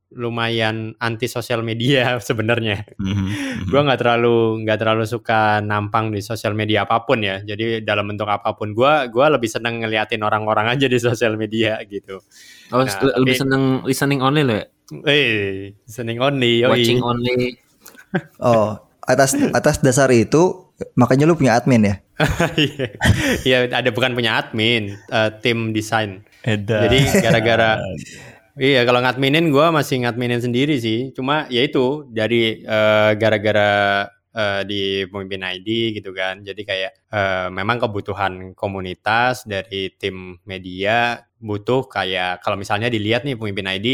lumayan 0.07 0.95
anti 0.97 1.27
sosial 1.27 1.59
media 1.61 2.15
sebenarnya. 2.27 2.87
Mhm, 2.95 3.11
mhm. 3.11 3.67
Gua 3.67 3.81
nggak 3.83 3.99
terlalu 3.99 4.63
nggak 4.63 4.77
terlalu 4.79 5.03
suka 5.03 5.59
nampang 5.59 6.11
di 6.11 6.23
sosial 6.23 6.55
media 6.55 6.87
apa 6.87 7.03
pun 7.03 7.19
ya. 7.19 7.43
Jadi 7.43 7.83
dalam 7.83 8.07
bentuk 8.07 8.27
apa 8.27 8.55
pun 8.55 8.71
gua 8.71 9.11
gua 9.11 9.27
lebih 9.33 9.51
seneng 9.51 9.83
ngeliatin 9.83 10.23
orang-orang 10.23 10.71
aja 10.71 10.87
di 10.87 10.95
sosial 10.97 11.35
media 11.35 11.75
gitu. 11.83 12.23
Oh, 12.71 12.83
Nah, 12.83 12.91
le- 13.03 13.15
lebih 13.19 13.35
tapi- 13.35 13.41
seneng 13.43 13.63
listening 13.83 14.19
only 14.21 14.43
lo 14.43 14.53
ya? 14.55 14.65
Eh, 15.03 15.75
listening 15.83 16.19
only, 16.19 16.63
yoi. 16.63 16.71
Watching 16.71 17.01
only. 17.03 17.37
Oh, 18.39 18.79
atas 19.03 19.35
atas 19.51 19.83
dasar 19.83 20.07
itu 20.15 20.71
makanya 20.95 21.27
lu 21.27 21.35
punya 21.35 21.59
admin 21.59 21.83
ya? 21.83 21.95
Iya, 23.43 23.67
ada 23.67 23.91
bukan 23.91 24.15
punya 24.15 24.39
admin, 24.39 24.95
eh, 24.95 25.29
tim 25.43 25.75
desain. 25.75 26.23
Jadi 26.41 27.03
gara-gara 27.19 27.75
Iya, 28.57 28.89
kalau 28.89 29.05
ngadminin 29.05 29.53
gua 29.53 29.69
masih 29.69 30.01
ngadminin 30.01 30.41
sendiri 30.41 30.81
sih. 30.81 31.13
Cuma 31.13 31.45
ya 31.53 31.61
itu 31.61 32.09
dari 32.09 32.65
eh, 32.65 33.11
gara-gara 33.13 33.69
eh, 34.33 34.61
di 34.65 34.81
pemimpin 35.05 35.45
ID 35.45 35.93
gitu 36.01 36.09
kan. 36.09 36.41
Jadi 36.41 36.61
kayak 36.65 36.91
eh, 37.13 37.47
memang 37.53 37.77
kebutuhan 37.85 38.57
komunitas 38.57 39.45
dari 39.45 39.93
tim 40.01 40.41
media 40.49 41.21
butuh 41.37 41.85
kayak 41.85 42.41
kalau 42.41 42.57
misalnya 42.57 42.89
dilihat 42.89 43.21
nih 43.29 43.37
pemimpin 43.37 43.69
ID 43.77 43.87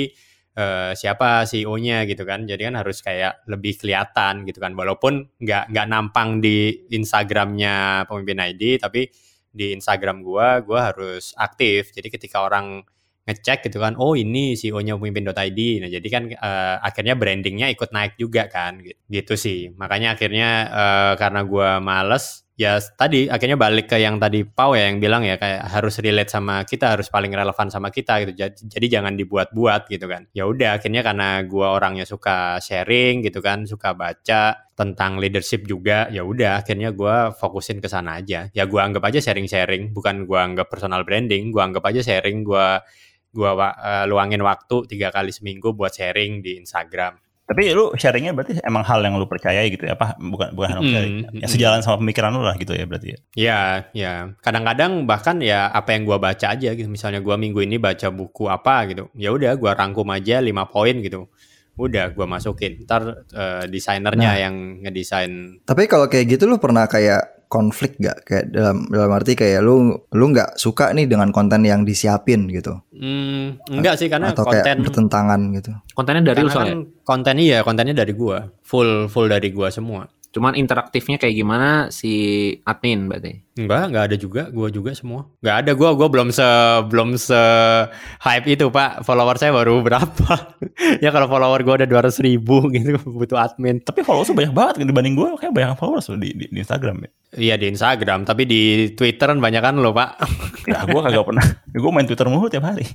eh, 0.55 0.91
siapa 0.95 1.43
CEO-nya 1.43 2.07
gitu 2.07 2.23
kan. 2.23 2.47
Jadi 2.47 2.61
kan 2.71 2.75
harus 2.79 3.03
kayak 3.03 3.43
lebih 3.51 3.75
kelihatan 3.75 4.47
gitu 4.47 4.63
kan. 4.63 4.71
Walaupun 4.79 5.27
nggak 5.43 5.75
nggak 5.75 5.87
nampang 5.91 6.39
di 6.39 6.87
Instagramnya 6.87 8.07
pemimpin 8.07 8.39
ID, 8.39 8.79
tapi 8.79 9.11
di 9.51 9.75
Instagram 9.75 10.23
gua 10.23 10.63
gua 10.63 10.95
harus 10.95 11.35
aktif. 11.35 11.91
Jadi 11.91 12.07
ketika 12.07 12.47
orang 12.47 12.87
ngecek 13.23 13.71
gitu 13.71 13.79
kan 13.79 13.95
oh 13.95 14.19
ini 14.19 14.59
CEO-nya 14.59 14.99
pemimpin.id 14.99 15.59
nah 15.79 15.89
jadi 15.89 16.07
kan 16.11 16.23
uh, 16.35 16.75
akhirnya 16.83 17.15
brandingnya 17.15 17.71
ikut 17.71 17.89
naik 17.95 18.19
juga 18.19 18.51
kan 18.51 18.83
gitu 18.83 19.33
sih. 19.39 19.71
Makanya 19.77 20.17
akhirnya 20.17 20.49
uh, 20.69 21.13
karena 21.15 21.41
gue 21.47 21.69
males 21.79 22.43
ya 22.53 22.77
tadi 22.77 23.25
akhirnya 23.25 23.57
balik 23.57 23.89
ke 23.89 23.97
yang 23.97 24.21
tadi 24.21 24.45
Pau 24.45 24.77
ya 24.77 24.85
yang 24.85 25.01
bilang 25.01 25.25
ya 25.25 25.41
kayak 25.41 25.65
harus 25.73 25.97
relate 25.97 26.29
sama 26.29 26.61
kita 26.61 26.93
harus 26.93 27.09
paling 27.09 27.33
relevan 27.33 27.67
sama 27.73 27.89
kita 27.89 28.21
gitu. 28.25 28.33
Jadi, 28.37 28.55
jadi 28.69 28.85
jangan 28.99 29.13
dibuat-buat 29.17 29.89
gitu 29.89 30.05
kan. 30.05 30.29
Ya 30.37 30.45
udah 30.45 30.77
akhirnya 30.77 31.01
karena 31.01 31.41
gua 31.49 31.77
orangnya 31.77 32.05
suka 32.05 32.61
sharing 32.61 33.25
gitu 33.25 33.41
kan 33.41 33.65
suka 33.65 33.97
baca 33.97 34.69
tentang 34.73 35.21
leadership 35.21 35.65
juga 35.69 36.09
ya 36.09 36.21
udah 36.25 36.61
akhirnya 36.61 36.93
gua 36.93 37.33
fokusin 37.33 37.81
ke 37.81 37.89
sana 37.89 38.21
aja. 38.21 38.49
Ya 38.53 38.63
gua 38.69 38.85
anggap 38.85 39.01
aja 39.09 39.17
sharing-sharing 39.21 39.89
bukan 39.93 40.29
gua 40.29 40.45
anggap 40.45 40.69
personal 40.69 41.01
branding 41.01 41.49
gua 41.49 41.65
anggap 41.69 41.89
aja 41.89 42.05
sharing 42.05 42.45
gua 42.45 42.85
gua 43.33 43.57
uh, 43.57 44.05
luangin 44.05 44.39
waktu 44.45 44.85
tiga 44.87 45.09
kali 45.09 45.33
seminggu 45.33 45.73
buat 45.73 45.91
sharing 45.91 46.45
di 46.45 46.61
Instagram 46.61 47.17
tapi 47.43 47.75
lu 47.75 47.91
sharingnya 47.99 48.31
berarti 48.31 48.63
emang 48.63 48.87
hal 48.87 49.03
yang 49.03 49.19
lu 49.19 49.27
percayai 49.27 49.67
gitu 49.67 49.83
ya? 49.83 49.99
Apa 49.99 50.15
bukan 50.15 50.55
bukan 50.55 50.69
hal 50.79 50.81
mm, 50.81 50.91
sharing? 50.95 51.15
Ya 51.43 51.47
sejalan 51.51 51.83
sama 51.83 51.99
pemikiran 51.99 52.31
lu 52.31 52.39
lah 52.39 52.55
gitu 52.55 52.71
ya 52.71 52.87
berarti 52.87 53.07
ya? 53.11 53.19
Ya, 53.35 53.59
ya. 53.91 54.13
Kadang-kadang 54.39 55.03
bahkan 55.03 55.43
ya 55.43 55.67
apa 55.67 55.91
yang 55.91 56.07
gua 56.07 56.23
baca 56.23 56.55
aja 56.55 56.71
gitu. 56.71 56.87
Misalnya 56.87 57.19
gua 57.19 57.35
minggu 57.35 57.59
ini 57.59 57.75
baca 57.75 58.07
buku 58.15 58.47
apa 58.47 58.87
gitu. 58.87 59.11
Ya 59.19 59.35
udah 59.35 59.59
gua 59.59 59.75
rangkum 59.75 60.07
aja 60.15 60.39
lima 60.39 60.71
poin 60.71 61.03
gitu. 61.03 61.27
Udah 61.75 62.15
gua 62.15 62.31
masukin. 62.31 62.87
Ntar 62.87 63.27
uh, 63.35 63.67
desainernya 63.67 64.29
nah, 64.31 64.39
yang 64.39 64.55
ngedesain. 64.79 65.59
Tapi 65.67 65.91
kalau 65.91 66.07
kayak 66.07 66.39
gitu 66.39 66.47
lu 66.47 66.63
pernah 66.63 66.87
kayak 66.87 67.42
konflik 67.53 68.01
gak 68.01 68.25
kayak 68.25 68.49
dalam 68.49 68.89
dalam 68.89 69.13
arti 69.13 69.37
kayak 69.37 69.61
lu 69.61 69.93
lu 69.93 70.25
nggak 70.33 70.57
suka 70.57 70.89
nih 70.97 71.05
dengan 71.05 71.29
konten 71.29 71.61
yang 71.61 71.85
disiapin 71.85 72.49
gitu? 72.49 72.81
Hmm, 72.89 73.61
enggak 73.69 74.01
sih 74.01 74.09
karena 74.09 74.33
atau 74.33 74.41
konten 74.41 74.65
kayak 74.65 74.81
bertentangan 74.81 75.41
gitu? 75.53 75.71
Kontennya 75.93 76.33
dari 76.33 76.41
lu 76.41 76.49
soalnya 76.49 76.73
kan 76.73 76.81
konten 77.05 77.35
iya 77.37 77.61
kontennya 77.61 77.93
dari 77.93 78.17
gua. 78.17 78.49
Full 78.65 79.05
full 79.13 79.29
dari 79.29 79.53
gua 79.53 79.69
semua. 79.69 80.09
Cuman 80.33 80.57
interaktifnya 80.57 81.21
kayak 81.21 81.35
gimana 81.37 81.69
si 81.93 82.13
admin 82.65 83.05
berarti? 83.05 83.52
Enggak, 83.53 83.93
enggak 83.93 84.03
ada 84.09 84.17
juga. 84.17 84.41
Gua 84.49 84.67
juga 84.73 84.91
semua. 84.97 85.29
Enggak 85.45 85.57
ada 85.61 85.71
gua, 85.77 85.89
gua 85.93 86.07
belum 86.09 86.33
se 86.33 86.47
belum 86.89 87.13
se 87.21 87.37
hype 88.25 88.49
itu, 88.49 88.73
Pak. 88.73 89.05
Follower 89.05 89.37
saya 89.37 89.53
baru 89.53 89.85
berapa? 89.85 90.57
ya 91.03 91.13
kalau 91.13 91.29
follower 91.29 91.61
gua 91.61 91.75
ada 91.77 91.85
200 91.85 92.25
ribu 92.25 92.65
gitu 92.73 92.97
butuh 93.05 93.37
admin. 93.37 93.77
Tapi 93.77 94.01
follower 94.01 94.25
banyak 94.33 94.53
banget 94.57 94.73
dibanding 94.81 95.13
gua 95.13 95.37
kayak 95.37 95.53
banyak 95.53 95.77
followers 95.77 96.09
di, 96.17 96.33
di, 96.33 96.45
di 96.49 96.59
Instagram 96.65 97.05
ya. 97.05 97.09
Iya 97.33 97.57
di 97.57 97.65
Instagram, 97.65 98.29
tapi 98.29 98.45
di 98.45 98.93
Twitter 98.93 99.25
kan 99.25 99.41
banyak 99.41 99.57
kan 99.57 99.81
lo 99.81 99.89
pak. 99.89 100.21
ya 100.69 100.85
gue 100.85 101.01
kagak 101.01 101.25
pernah, 101.25 101.45
gue 101.65 101.91
main 101.91 102.05
Twitter 102.05 102.29
mulu 102.29 102.45
tiap 102.45 102.61
hari. 102.69 102.85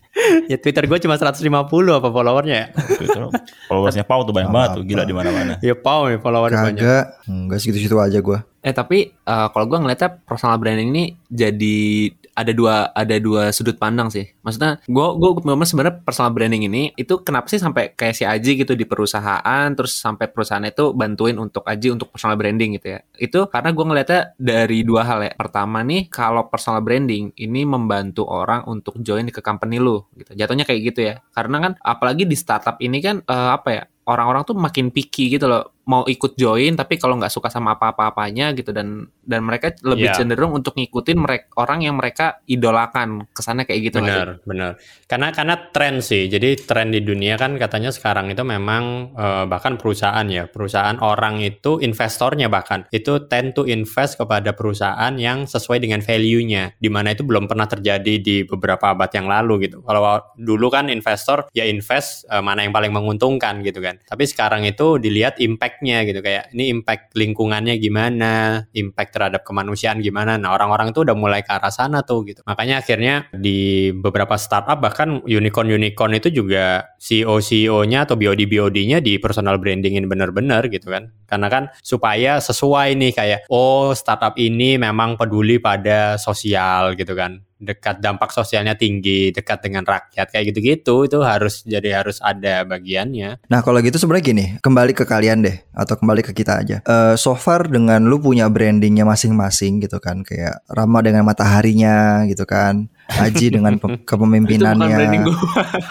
ya 0.46 0.54
Twitter 0.62 0.86
gue 0.86 0.98
cuma 1.02 1.18
150 1.18 1.42
apa 1.42 2.08
followernya 2.14 2.54
ya. 2.54 2.66
Twitter, 2.70 3.18
followersnya 3.66 4.06
Pau 4.06 4.22
tuh 4.22 4.30
banyak 4.30 4.54
banget 4.54 4.70
tuh, 4.78 4.82
gila 4.86 5.02
di 5.02 5.14
mana-mana. 5.14 5.58
Ya 5.58 5.74
Pau 5.74 6.06
nih 6.06 6.22
followernya 6.22 6.54
banyak. 6.70 6.82
Kagak, 6.86 7.04
enggak 7.26 7.58
segitu-segitu 7.58 7.98
aja 7.98 8.18
gue. 8.22 8.38
Eh 8.62 8.74
tapi 8.74 9.14
uh, 9.26 9.48
kalau 9.54 9.66
gue 9.70 9.78
ngeliatnya 9.78 10.18
personal 10.26 10.58
branding 10.58 10.90
ini 10.90 11.04
jadi 11.30 12.10
ada 12.38 12.52
dua 12.54 12.94
ada 12.94 13.16
dua 13.18 13.50
sudut 13.50 13.74
pandang 13.74 14.14
sih. 14.14 14.30
Maksudnya 14.46 14.78
gue 14.86 15.06
gue 15.18 15.30
sebenarnya 15.66 16.06
personal 16.06 16.30
branding 16.30 16.70
ini 16.70 16.94
itu 16.94 17.18
kenapa 17.26 17.50
sih 17.50 17.58
sampai 17.58 17.98
kayak 17.98 18.14
si 18.14 18.22
Aji 18.22 18.62
gitu 18.62 18.78
di 18.78 18.86
perusahaan 18.86 19.66
terus 19.74 19.98
sampai 19.98 20.30
perusahaan 20.30 20.62
itu 20.62 20.94
bantuin 20.94 21.34
untuk 21.38 21.66
Aji 21.66 21.90
untuk 21.90 22.14
personal 22.14 22.38
branding 22.38 22.78
gitu 22.78 22.94
ya. 22.94 23.00
Itu 23.18 23.50
karena 23.50 23.74
gue 23.74 23.84
ngeliatnya 23.84 24.20
dari 24.38 24.86
dua 24.86 25.02
hal 25.02 25.18
ya. 25.26 25.32
Pertama 25.34 25.82
nih 25.82 26.06
kalau 26.06 26.46
personal 26.46 26.82
branding 26.86 27.34
ini 27.34 27.66
membantu 27.66 28.22
orang 28.30 28.62
untuk 28.70 28.94
join 29.02 29.26
ke 29.34 29.42
company 29.42 29.82
lu 29.82 30.06
gitu. 30.14 30.38
Jatuhnya 30.38 30.62
kayak 30.62 30.80
gitu 30.94 31.00
ya. 31.10 31.14
Karena 31.34 31.58
kan 31.58 31.72
apalagi 31.82 32.22
di 32.22 32.38
startup 32.38 32.78
ini 32.78 33.02
kan 33.02 33.18
uh, 33.26 33.58
apa 33.58 33.68
ya 33.74 33.82
orang-orang 34.08 34.42
tuh 34.48 34.56
makin 34.56 34.88
picky 34.88 35.36
gitu 35.36 35.44
loh 35.44 35.76
mau 35.88 36.04
ikut 36.04 36.37
join 36.37 36.76
tapi 36.76 37.00
kalau 37.00 37.16
nggak 37.16 37.33
suka 37.33 37.49
sama 37.49 37.80
apa-apa-apanya 37.80 38.52
gitu 38.52 38.76
dan 38.76 39.09
dan 39.25 39.40
mereka 39.40 39.73
lebih 39.80 40.12
yeah. 40.12 40.16
cenderung 40.21 40.52
untuk 40.52 40.76
ngikutin 40.76 41.16
mereka 41.16 41.49
orang 41.57 41.80
yang 41.88 41.97
mereka 41.97 42.45
idolakan. 42.45 43.25
Kesannya 43.33 43.64
kayak 43.64 43.80
gitu 43.88 44.04
benar 44.04 44.45
benar. 44.45 44.76
Karena 45.09 45.33
karena 45.33 45.57
tren 45.73 46.04
sih. 46.04 46.28
Jadi 46.28 46.61
tren 46.61 46.92
di 46.92 47.00
dunia 47.00 47.40
kan 47.40 47.57
katanya 47.57 47.88
sekarang 47.88 48.28
itu 48.28 48.45
memang 48.45 49.16
uh, 49.16 49.49
bahkan 49.49 49.80
perusahaan 49.80 50.28
ya. 50.28 50.45
Perusahaan 50.45 51.00
orang 51.00 51.40
itu 51.40 51.80
investornya 51.80 52.52
bahkan. 52.52 52.85
Itu 52.92 53.25
tend 53.25 53.57
to 53.57 53.64
invest 53.64 54.21
kepada 54.21 54.52
perusahaan 54.52 55.16
yang 55.16 55.49
sesuai 55.49 55.80
dengan 55.80 56.04
value-nya. 56.04 56.76
Di 56.76 56.92
mana 56.92 57.16
itu 57.16 57.25
belum 57.25 57.49
pernah 57.49 57.64
terjadi 57.64 58.21
di 58.21 58.45
beberapa 58.45 58.92
abad 58.92 59.09
yang 59.16 59.25
lalu 59.25 59.73
gitu. 59.73 59.80
Kalau 59.88 60.21
dulu 60.37 60.68
kan 60.68 60.92
investor 60.92 61.49
ya 61.57 61.64
invest 61.64 62.28
uh, 62.28 62.45
mana 62.45 62.61
yang 62.68 62.76
paling 62.76 62.92
menguntungkan 62.92 63.64
gitu 63.64 63.80
kan. 63.80 63.97
Tapi 64.04 64.28
sekarang 64.28 64.68
itu 64.68 65.00
dilihat 65.00 65.40
impact 65.40 65.77
impactnya 65.78 65.99
gitu 66.11 66.20
kayak 66.26 66.44
ini 66.58 66.75
impact 66.75 67.14
lingkungannya 67.14 67.78
gimana, 67.78 68.66
impact 68.75 69.14
terhadap 69.14 69.47
kemanusiaan 69.47 70.02
gimana. 70.02 70.35
Nah 70.35 70.50
orang-orang 70.58 70.90
itu 70.90 71.06
udah 71.06 71.14
mulai 71.14 71.47
ke 71.47 71.54
arah 71.54 71.70
sana 71.70 72.02
tuh 72.02 72.26
gitu. 72.26 72.42
Makanya 72.42 72.82
akhirnya 72.82 73.30
di 73.30 73.94
beberapa 73.94 74.35
startup 74.35 74.82
bahkan 74.82 75.23
unicorn-unicorn 75.23 76.18
itu 76.18 76.35
juga 76.35 76.90
CEO-CEO-nya 76.99 78.11
atau 78.11 78.18
BOD-BOD-nya 78.18 78.99
di 78.99 79.23
personal 79.23 79.62
brandingin 79.62 80.11
bener-bener 80.11 80.66
gitu 80.66 80.90
kan. 80.90 81.14
Karena 81.30 81.47
kan 81.47 81.62
supaya 81.78 82.42
sesuai 82.42 82.99
nih 82.99 83.12
kayak 83.14 83.40
oh 83.47 83.94
startup 83.94 84.35
ini 84.35 84.82
memang 84.82 85.14
peduli 85.14 85.62
pada 85.62 86.18
sosial 86.18 86.99
gitu 86.99 87.14
kan 87.14 87.48
dekat 87.58 87.98
dampak 87.98 88.30
sosialnya 88.30 88.78
tinggi, 88.78 89.34
dekat 89.34 89.66
dengan 89.66 89.82
rakyat 89.82 90.30
kayak 90.30 90.54
gitu-gitu 90.54 91.10
itu 91.10 91.18
harus 91.26 91.66
jadi 91.66 92.02
harus 92.02 92.22
ada 92.22 92.62
bagiannya. 92.62 93.42
Nah 93.50 93.60
kalau 93.66 93.82
gitu 93.82 93.98
sebenarnya 93.98 94.24
gini, 94.24 94.46
kembali 94.62 94.94
ke 94.94 95.04
kalian 95.04 95.42
deh 95.42 95.58
atau 95.74 95.98
kembali 95.98 96.22
ke 96.22 96.32
kita 96.32 96.62
aja. 96.62 96.76
Uh, 96.86 97.18
so 97.18 97.34
far 97.34 97.66
dengan 97.66 98.06
lu 98.06 98.22
punya 98.22 98.46
brandingnya 98.46 99.02
masing-masing 99.02 99.82
gitu 99.82 99.98
kan, 99.98 100.22
kayak 100.22 100.62
Rama 100.70 101.02
dengan 101.02 101.26
mataharinya 101.26 102.24
gitu 102.30 102.46
kan, 102.46 102.86
Aji 103.08 103.46
dengan 103.56 103.80
kepemimpinannya. 103.80 104.84
Itu 104.84 104.84
bukan 104.84 104.98
branding 105.00 105.22
gue. 105.24 105.36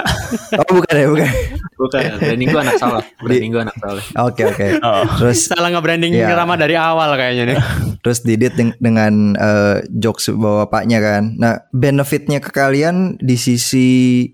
oh 0.62 0.65
bukan 0.69 0.93
ya 0.93 1.07
bukan. 1.09 1.29
Bukan, 1.77 2.01
branding 2.21 2.47
gue 2.53 2.62
anak 2.62 2.77
salah. 2.77 3.03
Branding 3.17 3.51
gue 3.51 3.62
anak 3.65 3.77
salah. 3.81 4.03
Oke 4.29 4.41
oke. 4.45 4.67
Oh. 4.86 5.03
Terus 5.17 5.50
salah 5.50 5.69
nge-branding 5.74 6.13
ya. 6.13 6.38
Rama 6.38 6.53
dari 6.53 6.77
awal 6.77 7.17
kayaknya 7.17 7.43
nih. 7.53 7.57
Terus 8.05 8.21
didit 8.21 8.53
dengan 8.77 9.33
uh, 9.33 9.81
jokes 9.89 10.29
bawa 10.38 10.69
bapaknya 10.69 11.01
kan. 11.01 11.33
Nah 11.41 11.65
benefitnya 11.74 12.38
ke 12.38 12.53
kalian 12.53 13.17
di 13.17 13.36
sisi 13.36 13.88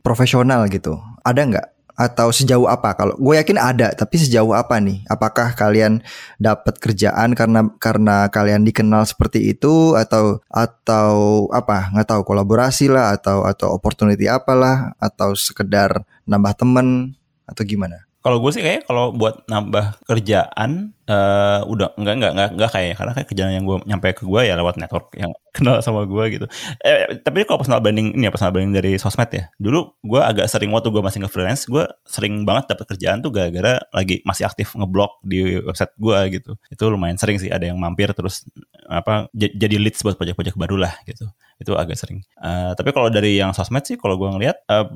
profesional 0.04 0.68
gitu 0.68 1.00
ada 1.24 1.42
nggak 1.48 1.68
atau 1.94 2.34
sejauh 2.34 2.66
apa? 2.66 2.98
Kalau 2.98 3.14
gue 3.18 3.36
yakin 3.38 3.58
ada 3.58 3.94
tapi 3.94 4.18
sejauh 4.22 4.54
apa 4.54 4.78
nih? 4.82 5.06
Apakah 5.10 5.54
kalian 5.54 6.02
dapat 6.42 6.78
kerjaan 6.82 7.38
karena 7.38 7.70
karena 7.78 8.28
kalian 8.30 8.66
dikenal 8.66 9.06
seperti 9.06 9.54
itu? 9.54 9.94
Atau 9.98 10.42
atau 10.50 11.46
apa? 11.54 11.94
Nggak 11.94 12.08
tahu 12.10 12.22
kolaborasi 12.26 12.90
lah 12.90 13.18
atau 13.18 13.46
atau 13.46 13.74
opportunity 13.74 14.26
apalah? 14.30 14.98
Atau 14.98 15.38
sekedar 15.38 16.06
nambah 16.26 16.54
temen 16.58 17.18
atau 17.44 17.64
gimana 17.68 18.08
kalau 18.24 18.40
gue 18.40 18.52
sih 18.56 18.64
kayak 18.64 18.88
kalau 18.88 19.12
buat 19.12 19.44
nambah 19.52 20.00
kerjaan 20.08 20.96
uh, 21.12 21.60
udah 21.68 21.92
enggak 22.00 22.16
enggak 22.16 22.32
enggak 22.32 22.50
enggak 22.56 22.72
kayak 22.72 22.94
karena 22.96 23.12
kayak 23.12 23.28
kerjaan 23.28 23.52
yang 23.52 23.66
gue 23.68 23.78
nyampe 23.84 24.08
ke 24.16 24.24
gue 24.24 24.42
ya 24.48 24.56
lewat 24.56 24.80
network 24.80 25.12
yang 25.20 25.36
kenal 25.56 25.84
sama 25.84 26.08
gue 26.08 26.24
gitu. 26.32 26.46
Eh, 26.82 27.20
tapi 27.20 27.44
kalau 27.44 27.60
personal 27.60 27.84
branding 27.84 28.16
ini 28.16 28.26
ya 28.26 28.32
personal 28.32 28.56
branding 28.56 28.80
dari 28.80 28.96
sosmed 28.96 29.28
ya. 29.28 29.52
Dulu 29.60 30.08
gue 30.08 30.22
agak 30.24 30.48
sering 30.48 30.72
waktu 30.72 30.88
gue 30.90 31.04
masih 31.04 31.20
nge-freelance, 31.20 31.68
gue 31.68 31.84
sering 32.08 32.48
banget 32.48 32.72
dapat 32.72 32.96
kerjaan 32.96 33.20
tuh 33.20 33.30
gara-gara 33.30 33.84
lagi 33.92 34.24
masih 34.24 34.48
aktif 34.48 34.72
ngeblog 34.72 35.20
di 35.28 35.60
website 35.60 35.92
gue 36.00 36.20
gitu. 36.40 36.52
Itu 36.72 36.84
lumayan 36.88 37.20
sering 37.20 37.44
sih 37.44 37.52
ada 37.52 37.68
yang 37.68 37.76
mampir 37.76 38.08
terus 38.16 38.48
apa 38.88 39.28
jadi 39.36 39.76
leads 39.76 40.00
buat 40.00 40.16
project-project 40.16 40.56
baru 40.56 40.80
lah 40.80 40.96
gitu. 41.04 41.28
Itu 41.60 41.76
agak 41.76 42.00
sering. 42.00 42.24
Uh, 42.40 42.72
tapi 42.74 42.96
kalau 42.96 43.12
dari 43.12 43.36
yang 43.36 43.52
sosmed 43.52 43.84
sih 43.84 44.00
kalau 44.00 44.16
gue 44.16 44.32
ngeliat 44.32 44.64
uh, 44.72 44.88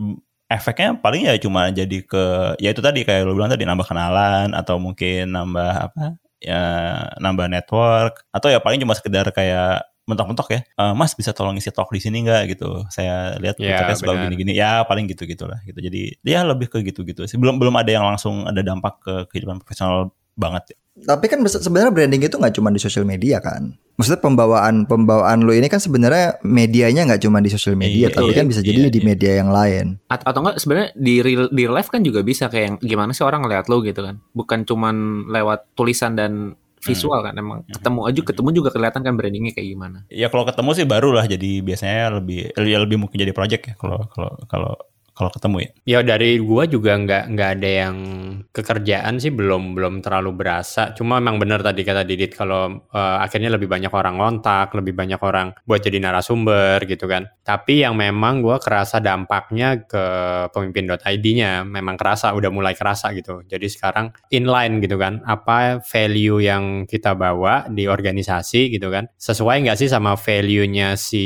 efeknya 0.48 0.96
paling 1.00 1.28
ya 1.28 1.36
cuma 1.40 1.68
jadi 1.72 1.98
ke 2.08 2.56
ya 2.64 2.72
itu 2.72 2.80
tadi 2.80 3.04
kayak 3.04 3.28
lo 3.28 3.36
bilang 3.36 3.52
tadi 3.52 3.68
nambah 3.68 3.84
kenalan 3.84 4.56
atau 4.56 4.80
mungkin 4.80 5.32
nambah 5.36 5.74
apa 5.92 6.16
ya 6.40 6.62
nambah 7.20 7.52
network 7.52 8.24
atau 8.32 8.48
ya 8.48 8.64
paling 8.64 8.80
cuma 8.80 8.96
sekedar 8.96 9.28
kayak 9.36 9.84
mentok-mentok 10.08 10.48
ya 10.56 10.60
uh, 10.80 10.96
mas 10.96 11.12
bisa 11.12 11.36
tolong 11.36 11.60
isi 11.60 11.68
talk 11.68 11.92
di 11.92 12.00
sini 12.00 12.24
nggak? 12.24 12.56
gitu. 12.56 12.88
Saya 12.88 13.36
lihat 13.44 13.60
ya, 13.60 13.92
suka 13.92 14.16
gini-gini. 14.16 14.56
Ya 14.56 14.88
paling 14.88 15.04
gitu 15.12 15.28
gitulah 15.28 15.60
gitu. 15.68 15.76
Jadi 15.84 16.16
dia 16.24 16.48
lebih 16.48 16.72
ke 16.72 16.80
gitu-gitu 16.80 17.28
sih. 17.28 17.36
Belum 17.36 17.60
belum 17.60 17.76
ada 17.76 17.92
yang 17.92 18.08
langsung 18.08 18.48
ada 18.48 18.64
dampak 18.64 19.04
ke 19.04 19.14
kehidupan 19.36 19.60
profesional 19.60 20.16
banget 20.38 20.74
ya. 20.74 20.78
Tapi 20.98 21.26
kan 21.30 21.42
sebenarnya 21.46 21.94
branding 21.94 22.26
itu 22.26 22.38
nggak 22.38 22.56
cuma 22.58 22.74
di 22.74 22.82
sosial 22.82 23.06
media 23.06 23.38
kan. 23.38 23.78
Maksudnya 23.98 24.22
pembawaan 24.22 24.86
pembawaan 24.90 25.46
lo 25.46 25.54
ini 25.54 25.70
kan 25.70 25.78
sebenarnya 25.82 26.42
medianya 26.46 27.06
nggak 27.06 27.22
cuma 27.22 27.42
di 27.42 27.50
sosial 27.50 27.78
media, 27.78 28.10
iya, 28.10 28.14
tapi 28.14 28.34
iya, 28.34 28.38
kan 28.42 28.46
bisa 28.50 28.62
jadi 28.62 28.90
iya, 28.90 28.94
di 28.94 29.02
iya. 29.02 29.06
media 29.06 29.32
yang 29.38 29.50
lain. 29.50 29.86
Atau, 30.10 30.26
atau 30.30 30.40
enggak 30.46 30.58
sebenarnya 30.62 30.90
di 30.98 31.16
real 31.22 31.50
di 31.50 31.66
real 31.66 31.74
life 31.74 31.90
kan 31.90 32.02
juga 32.02 32.22
bisa 32.22 32.50
kayak 32.50 32.66
yang, 32.66 32.76
gimana 32.82 33.14
sih 33.14 33.26
orang 33.26 33.46
ngeliat 33.46 33.70
lo 33.70 33.82
gitu 33.86 34.02
kan. 34.06 34.22
Bukan 34.34 34.66
cuma 34.66 34.90
lewat 35.30 35.74
tulisan 35.78 36.18
dan 36.18 36.58
visual 36.82 37.20
hmm. 37.20 37.26
kan 37.26 37.34
emang 37.36 37.60
hmm. 37.66 37.74
ketemu 37.74 38.00
aja 38.06 38.20
ketemu 38.22 38.50
juga 38.54 38.70
kelihatan 38.70 39.02
kan 39.02 39.14
brandingnya 39.18 39.52
kayak 39.52 39.68
gimana 39.74 39.98
ya 40.14 40.30
kalau 40.30 40.46
ketemu 40.46 40.70
sih 40.78 40.86
baru 40.86 41.10
lah 41.10 41.26
jadi 41.26 41.66
biasanya 41.66 42.22
lebih 42.22 42.54
ya 42.54 42.78
lebih 42.80 42.98
mungkin 43.02 43.18
jadi 43.18 43.34
project 43.34 43.64
ya 43.66 43.74
kalau 43.76 44.06
kalau 44.14 44.34
kalau 44.46 44.74
kalau 45.18 45.34
ketemu 45.34 45.58
ya. 45.66 45.72
Ya 45.98 46.00
dari 46.06 46.38
gua 46.38 46.70
juga 46.70 46.94
nggak 46.94 47.24
nggak 47.34 47.50
ada 47.58 47.70
yang 47.86 47.98
kekerjaan 48.54 49.18
sih 49.18 49.34
belum 49.34 49.74
belum 49.74 50.06
terlalu 50.06 50.38
berasa. 50.38 50.94
Cuma 50.94 51.18
memang 51.18 51.42
benar 51.42 51.66
tadi 51.66 51.82
kata 51.82 52.06
Didit 52.06 52.38
kalau 52.38 52.86
uh, 52.94 53.18
akhirnya 53.26 53.50
lebih 53.50 53.66
banyak 53.66 53.90
orang 53.90 54.22
ngontak, 54.22 54.78
lebih 54.78 54.94
banyak 54.94 55.18
orang 55.26 55.58
buat 55.66 55.82
jadi 55.82 55.98
narasumber 55.98 56.86
gitu 56.86 57.10
kan. 57.10 57.26
Tapi 57.42 57.82
yang 57.82 57.98
memang 57.98 58.46
gua 58.46 58.62
kerasa 58.62 59.02
dampaknya 59.02 59.82
ke 59.90 60.06
pemimpin.id-nya 60.54 61.66
memang 61.66 61.98
kerasa 61.98 62.38
udah 62.38 62.54
mulai 62.54 62.78
kerasa 62.78 63.10
gitu. 63.18 63.42
Jadi 63.50 63.66
sekarang 63.74 64.14
inline 64.30 64.78
gitu 64.86 65.02
kan. 65.02 65.26
Apa 65.26 65.82
value 65.82 66.46
yang 66.46 66.86
kita 66.86 67.18
bawa 67.18 67.66
di 67.74 67.90
organisasi 67.90 68.70
gitu 68.70 68.94
kan. 68.94 69.10
Sesuai 69.18 69.66
nggak 69.66 69.80
sih 69.82 69.90
sama 69.90 70.14
value-nya 70.14 70.94
si 70.94 71.26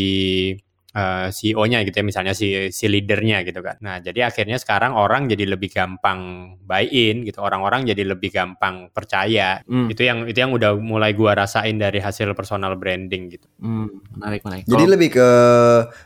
uh, 0.92 1.28
CEO-nya 1.28 1.84
gitu 1.84 1.96
ya 1.98 2.06
misalnya 2.06 2.34
si 2.34 2.70
si 2.70 2.86
leadernya 2.86 3.44
gitu 3.44 3.60
kan. 3.60 3.80
Nah, 3.80 4.00
jadi 4.00 4.28
akhirnya 4.28 4.56
sekarang 4.56 4.94
orang 4.94 5.28
jadi 5.28 5.48
lebih 5.48 5.72
gampang 5.72 6.20
buy 6.62 6.86
in 6.86 7.24
gitu. 7.24 7.40
Orang-orang 7.40 7.88
jadi 7.88 8.04
lebih 8.06 8.30
gampang 8.30 8.92
percaya. 8.92 9.60
Hmm. 9.64 9.88
Itu 9.88 10.04
yang 10.04 10.28
itu 10.28 10.38
yang 10.38 10.52
udah 10.52 10.76
mulai 10.78 11.12
gua 11.12 11.34
rasain 11.34 11.76
dari 11.76 12.00
hasil 12.00 12.32
personal 12.32 12.76
branding 12.76 13.32
gitu. 13.32 13.48
Hmm, 13.58 13.88
menarik 14.14 14.44
menarik. 14.44 14.64
Jadi 14.68 14.86
lebih 14.86 15.10
ke 15.12 15.30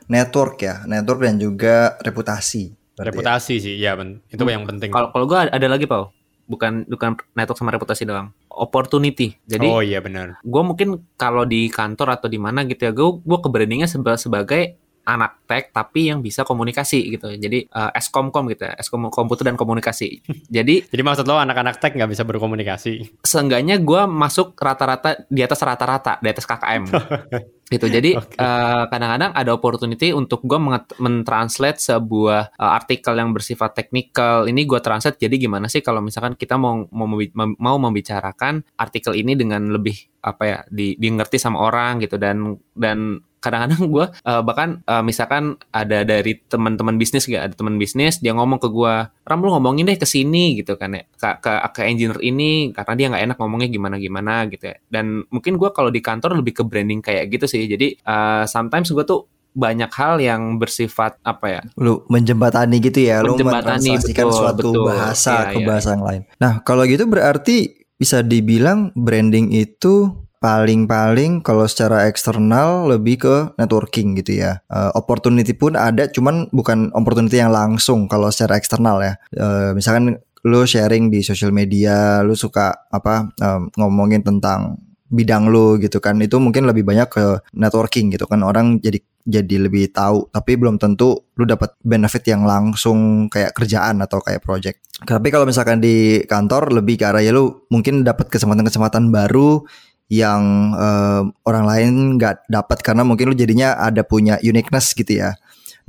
network 0.08 0.56
ya, 0.62 0.76
network 0.86 1.22
dan 1.22 1.36
juga 1.38 1.76
reputasi. 2.00 2.72
berarti 2.96 3.04
ya. 3.04 3.12
Reputasi 3.12 3.54
sih, 3.60 3.76
ya 3.76 3.92
ben- 3.92 4.24
itu 4.32 4.40
Hmm. 4.40 4.54
yang 4.56 4.64
penting. 4.64 4.88
kalau 4.88 5.12
kalau 5.12 5.28
gue 5.28 5.36
ada 5.52 5.68
lagi 5.68 5.84
Pau. 5.84 6.15
Bukan 6.46 6.86
bukan 6.86 7.18
network 7.34 7.58
sama 7.58 7.74
reputasi 7.74 8.06
doang. 8.06 8.30
Opportunity. 8.48 9.36
Jadi 9.44 9.68
oh 9.68 9.82
iya 9.82 10.00
benar. 10.00 10.40
gue 10.40 10.62
mungkin 10.64 11.04
kalau 11.18 11.44
di 11.44 11.68
kantor 11.68 12.16
atau 12.16 12.30
di 12.30 12.40
mana 12.40 12.64
gitu 12.64 12.88
ya 12.88 12.92
gue 12.94 13.10
gue 13.20 13.38
ke 13.42 13.50
brandingnya 13.52 13.90
seba- 13.90 14.16
sebagai 14.16 14.78
anak 15.06 15.46
tech 15.46 15.70
tapi 15.70 16.10
yang 16.10 16.20
bisa 16.20 16.42
komunikasi 16.42 17.14
gitu. 17.14 17.30
Jadi 17.32 17.70
eh, 17.70 17.92
eskomkom 17.98 18.50
gitu 18.52 18.66
ya 18.66 18.74
eskom 18.78 19.08
komputer 19.14 19.48
dan 19.48 19.58
komunikasi. 19.58 20.26
Jadi 20.56 20.90
Jadi 20.90 21.02
maksud 21.06 21.26
lo 21.30 21.38
anak-anak 21.38 21.78
tech 21.78 21.94
nggak 21.94 22.12
bisa 22.12 22.24
berkomunikasi? 22.26 23.22
seenggaknya 23.22 23.82
gue 23.82 24.02
masuk 24.10 24.58
rata-rata 24.58 25.28
di 25.30 25.42
atas 25.42 25.60
rata-rata 25.62 26.18
di 26.22 26.30
atas 26.30 26.46
KKM 26.46 26.84
gitu. 27.74 27.86
Jadi 27.90 28.12
Oke. 28.20 28.38
eh, 28.38 28.84
kadang-kadang 28.90 29.32
ada 29.34 29.52
opportunity 29.54 30.14
untuk 30.14 30.46
gue 30.46 30.60
mentranslate 31.02 31.82
sebuah 31.82 32.54
eh, 32.54 32.72
artikel 32.72 33.14
yang 33.18 33.34
bersifat 33.34 33.74
teknikal 33.74 34.46
ini 34.46 34.64
gue 34.66 34.80
translate 34.82 35.18
jadi 35.18 35.36
gimana 35.36 35.70
sih 35.70 35.82
kalau 35.82 36.02
misalkan 36.02 36.38
kita 36.38 36.56
mau 36.56 36.86
mau, 36.94 37.18
mau 37.36 37.78
membicarakan 37.82 38.62
artikel 38.78 39.18
ini 39.18 39.34
dengan 39.34 39.70
lebih 39.70 39.98
apa 40.26 40.44
ya 40.46 40.60
di, 40.70 40.98
di 40.98 41.08
ngerti 41.14 41.38
sama 41.38 41.62
orang 41.62 42.02
gitu. 42.02 42.18
Dan 42.18 42.58
dan 42.74 43.22
kadang-kadang 43.46 43.86
gue 43.86 44.06
bahkan 44.42 44.70
eh, 44.82 45.04
misalkan 45.06 45.62
ada 45.70 46.02
dari 46.02 46.42
teman-teman 46.50 46.98
bisnis 46.98 47.30
gak 47.30 47.54
ada 47.54 47.54
teman 47.54 47.78
bisnis 47.78 48.18
dia 48.18 48.34
ngomong 48.34 48.58
ke 48.58 48.74
gue 48.74 48.94
Ram 49.26 49.42
lu 49.42 49.54
ngomongin 49.54 49.86
deh 49.86 49.98
ke 50.02 50.10
sini 50.10 50.58
gitu 50.58 50.74
kan 50.82 50.98
ya 50.98 51.06
ke, 51.06 51.30
ke, 51.42 51.52
ke 51.78 51.82
engineer 51.86 52.18
ini 52.26 52.74
karena 52.74 52.94
dia 52.98 53.06
nggak 53.14 53.24
enak 53.30 53.38
ngomongnya 53.38 53.70
gimana 53.70 53.96
gimana 54.02 54.34
gitu 54.50 54.74
ya 54.74 54.78
dan 54.90 55.22
mungkin 55.30 55.62
gue 55.62 55.70
kalau 55.70 55.94
di 55.94 56.02
kantor 56.02 56.42
lebih 56.42 56.62
ke 56.62 56.64
branding 56.66 57.06
kayak 57.06 57.30
gitu 57.30 57.46
sih 57.46 57.70
jadi 57.70 57.94
eh, 57.94 58.44
sometimes 58.50 58.90
gue 58.90 59.06
tuh 59.06 59.30
banyak 59.56 59.88
hal 59.96 60.20
yang 60.20 60.60
bersifat 60.60 61.16
apa 61.24 61.46
ya 61.48 61.62
Lu 61.80 62.04
menjembatani 62.12 62.84
gitu 62.84 63.00
ya, 63.08 63.24
lu 63.24 63.40
Menjembatani, 63.40 63.88
mentranslasikan 63.88 64.28
betul, 64.28 64.36
suatu 64.36 64.70
betul. 64.76 64.84
bahasa 64.92 65.32
Iya, 65.32 65.48
ke 65.48 65.58
iya, 65.64 65.68
bahasa 65.72 65.88
yang 65.96 66.04
lain. 66.04 66.22
Nah, 66.44 66.54
kalau 66.68 66.84
gitu 66.84 67.08
berarti 67.08 67.58
bisa 67.96 68.20
dibilang 68.20 68.92
branding 68.92 69.56
itu 69.56 70.12
paling-paling 70.46 71.42
kalau 71.42 71.66
secara 71.66 72.06
eksternal 72.06 72.86
lebih 72.86 73.26
ke 73.26 73.36
networking 73.58 74.14
gitu 74.22 74.46
ya. 74.46 74.62
Eh, 74.70 74.92
opportunity 74.94 75.58
pun 75.58 75.74
ada, 75.74 76.06
cuman 76.06 76.54
bukan 76.54 76.94
opportunity 76.94 77.42
yang 77.42 77.50
langsung 77.50 78.06
kalau 78.06 78.30
secara 78.30 78.62
eksternal 78.62 79.02
ya. 79.02 79.18
Eh, 79.34 79.74
misalkan 79.74 80.22
lu 80.46 80.62
sharing 80.70 81.10
di 81.10 81.26
sosial 81.26 81.50
media, 81.50 82.22
lu 82.22 82.38
suka 82.38 82.86
apa 82.94 83.34
em, 83.42 83.66
ngomongin 83.82 84.22
tentang 84.22 84.78
bidang 85.10 85.50
lu 85.50 85.82
gitu 85.82 85.98
kan 85.98 86.18
itu 86.22 86.38
mungkin 86.38 86.70
lebih 86.70 86.86
banyak 86.86 87.10
ke 87.10 87.26
networking 87.58 88.14
gitu 88.14 88.26
kan 88.26 88.42
orang 88.42 88.82
jadi 88.82 89.02
jadi 89.26 89.70
lebih 89.70 89.90
tahu 89.90 90.30
tapi 90.30 90.54
belum 90.54 90.78
tentu 90.78 91.18
lu 91.34 91.50
dapat 91.50 91.74
benefit 91.82 92.26
yang 92.30 92.46
langsung 92.46 93.26
kayak 93.30 93.58
kerjaan 93.58 94.02
atau 94.06 94.22
kayak 94.22 94.46
project. 94.46 94.86
Tapi 95.02 95.28
kalau 95.34 95.50
misalkan 95.50 95.82
di 95.82 96.22
kantor 96.30 96.70
lebih 96.78 97.02
ke 97.02 97.06
arah 97.10 97.26
ya 97.26 97.34
lu 97.34 97.66
mungkin 97.74 98.06
dapat 98.06 98.30
kesempatan-kesempatan 98.30 99.10
baru 99.10 99.66
yang 100.12 100.74
eh, 100.78 101.22
orang 101.50 101.66
lain 101.66 101.94
nggak 102.22 102.50
dapat 102.50 102.78
karena 102.86 103.02
mungkin 103.02 103.34
lu 103.34 103.36
jadinya 103.38 103.78
ada 103.82 104.06
punya 104.06 104.38
uniqueness 104.46 104.94
gitu 104.94 105.18
ya. 105.22 105.34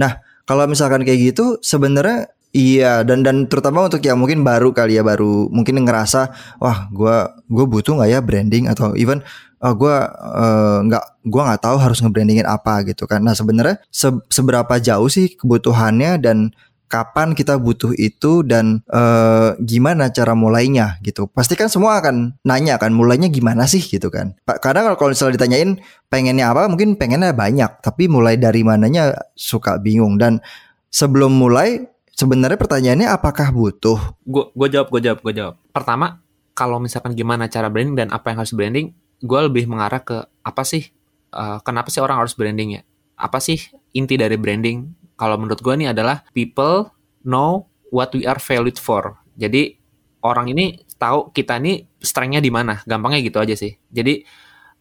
Nah, 0.01 0.21
kalau 0.49 0.65
misalkan 0.69 1.03
kayak 1.05 1.35
gitu 1.35 1.61
sebenarnya 1.61 2.31
iya 2.57 3.05
dan 3.05 3.21
dan 3.21 3.45
terutama 3.51 3.85
untuk 3.85 4.01
yang 4.01 4.17
mungkin 4.17 4.41
baru 4.41 4.73
kali 4.73 4.97
ya 4.97 5.05
baru 5.05 5.53
mungkin 5.53 5.85
ngerasa 5.85 6.33
wah 6.63 6.89
gua 6.89 7.37
gue 7.45 7.67
butuh 7.69 8.01
nggak 8.01 8.11
ya 8.17 8.21
branding 8.25 8.65
atau 8.73 8.97
even 8.97 9.21
oh, 9.61 9.75
gue 9.77 9.97
eh, 10.41 10.79
nggak 10.89 11.05
gua 11.29 11.43
nggak 11.53 11.63
tahu 11.67 11.77
harus 11.77 11.99
ngebrandingin 12.01 12.49
apa 12.49 12.87
gitu 12.89 13.05
kan. 13.05 13.21
Nah 13.21 13.37
sebenarnya 13.37 13.83
se- 13.93 14.25
seberapa 14.33 14.81
jauh 14.81 15.09
sih 15.13 15.37
kebutuhannya 15.37 16.17
dan 16.23 16.57
kapan 16.87 17.35
kita 17.35 17.59
butuh 17.59 17.93
itu 17.99 18.47
dan 18.47 18.83
eh, 18.91 19.59
gimana 19.63 20.11
cara 20.11 20.33
mulainya 20.39 20.99
gitu. 21.03 21.27
Pasti 21.31 21.59
kan 21.59 21.67
semua 21.67 21.99
akan 21.99 22.39
nanya 22.47 22.79
kan 22.79 22.95
mulainya 22.95 23.27
gimana 23.31 23.67
sih 23.67 23.83
gitu 23.83 24.09
kan. 24.11 24.39
Pak 24.47 24.63
kadang 24.63 24.95
kalau- 24.95 25.11
misalnya 25.13 25.39
ditanyain 25.39 25.79
pengennya 26.07 26.51
apa 26.55 26.71
mungkin 26.71 26.95
pengennya 26.95 27.35
banyak 27.35 27.83
tapi 27.83 28.07
mulai 28.07 28.39
dari 28.39 28.63
mananya 28.63 29.15
suka 29.35 29.79
bingung 29.83 30.17
dan 30.19 30.39
sebelum 30.91 31.35
mulai 31.35 31.85
sebenarnya 32.17 32.57
pertanyaannya 32.57 33.09
apakah 33.13 33.53
butuh? 33.53 33.99
gue 34.25 34.45
gue 34.55 34.69
jawab 34.73 34.89
gue 34.89 35.01
jawab 35.05 35.19
gue 35.21 35.35
jawab 35.37 35.55
pertama 35.75 36.23
kalau 36.57 36.81
misalkan 36.81 37.13
gimana 37.13 37.51
cara 37.53 37.69
branding 37.69 37.99
dan 37.99 38.09
apa 38.09 38.33
yang 38.33 38.39
harus 38.41 38.57
branding 38.57 38.97
gue 39.21 39.41
lebih 39.45 39.69
mengarah 39.69 40.01
ke 40.01 40.25
apa 40.41 40.63
sih 40.65 40.89
eh, 41.35 41.59
kenapa 41.67 41.93
sih 41.93 42.01
orang 42.01 42.23
harus 42.25 42.33
branding 42.33 42.81
ya 42.81 42.83
apa 43.17 43.41
sih 43.41 43.61
inti 43.93 44.17
dari 44.17 44.37
branding 44.41 45.06
kalau 45.17 45.41
menurut 45.41 45.61
gue 45.65 45.75
ini 45.77 45.89
adalah 45.91 46.23
people 46.37 46.93
know 47.25 47.67
what 47.91 48.13
we 48.13 48.29
are 48.29 48.39
valued 48.39 48.77
for. 48.77 49.17
Jadi 49.37 49.77
orang 50.25 50.53
ini 50.53 50.81
tahu 50.97 51.33
kita 51.33 51.61
ini 51.61 51.85
strengthnya 52.01 52.41
di 52.41 52.53
mana. 52.53 52.81
Gampangnya 52.85 53.21
gitu 53.25 53.41
aja 53.41 53.57
sih. 53.57 53.77
Jadi 53.91 54.23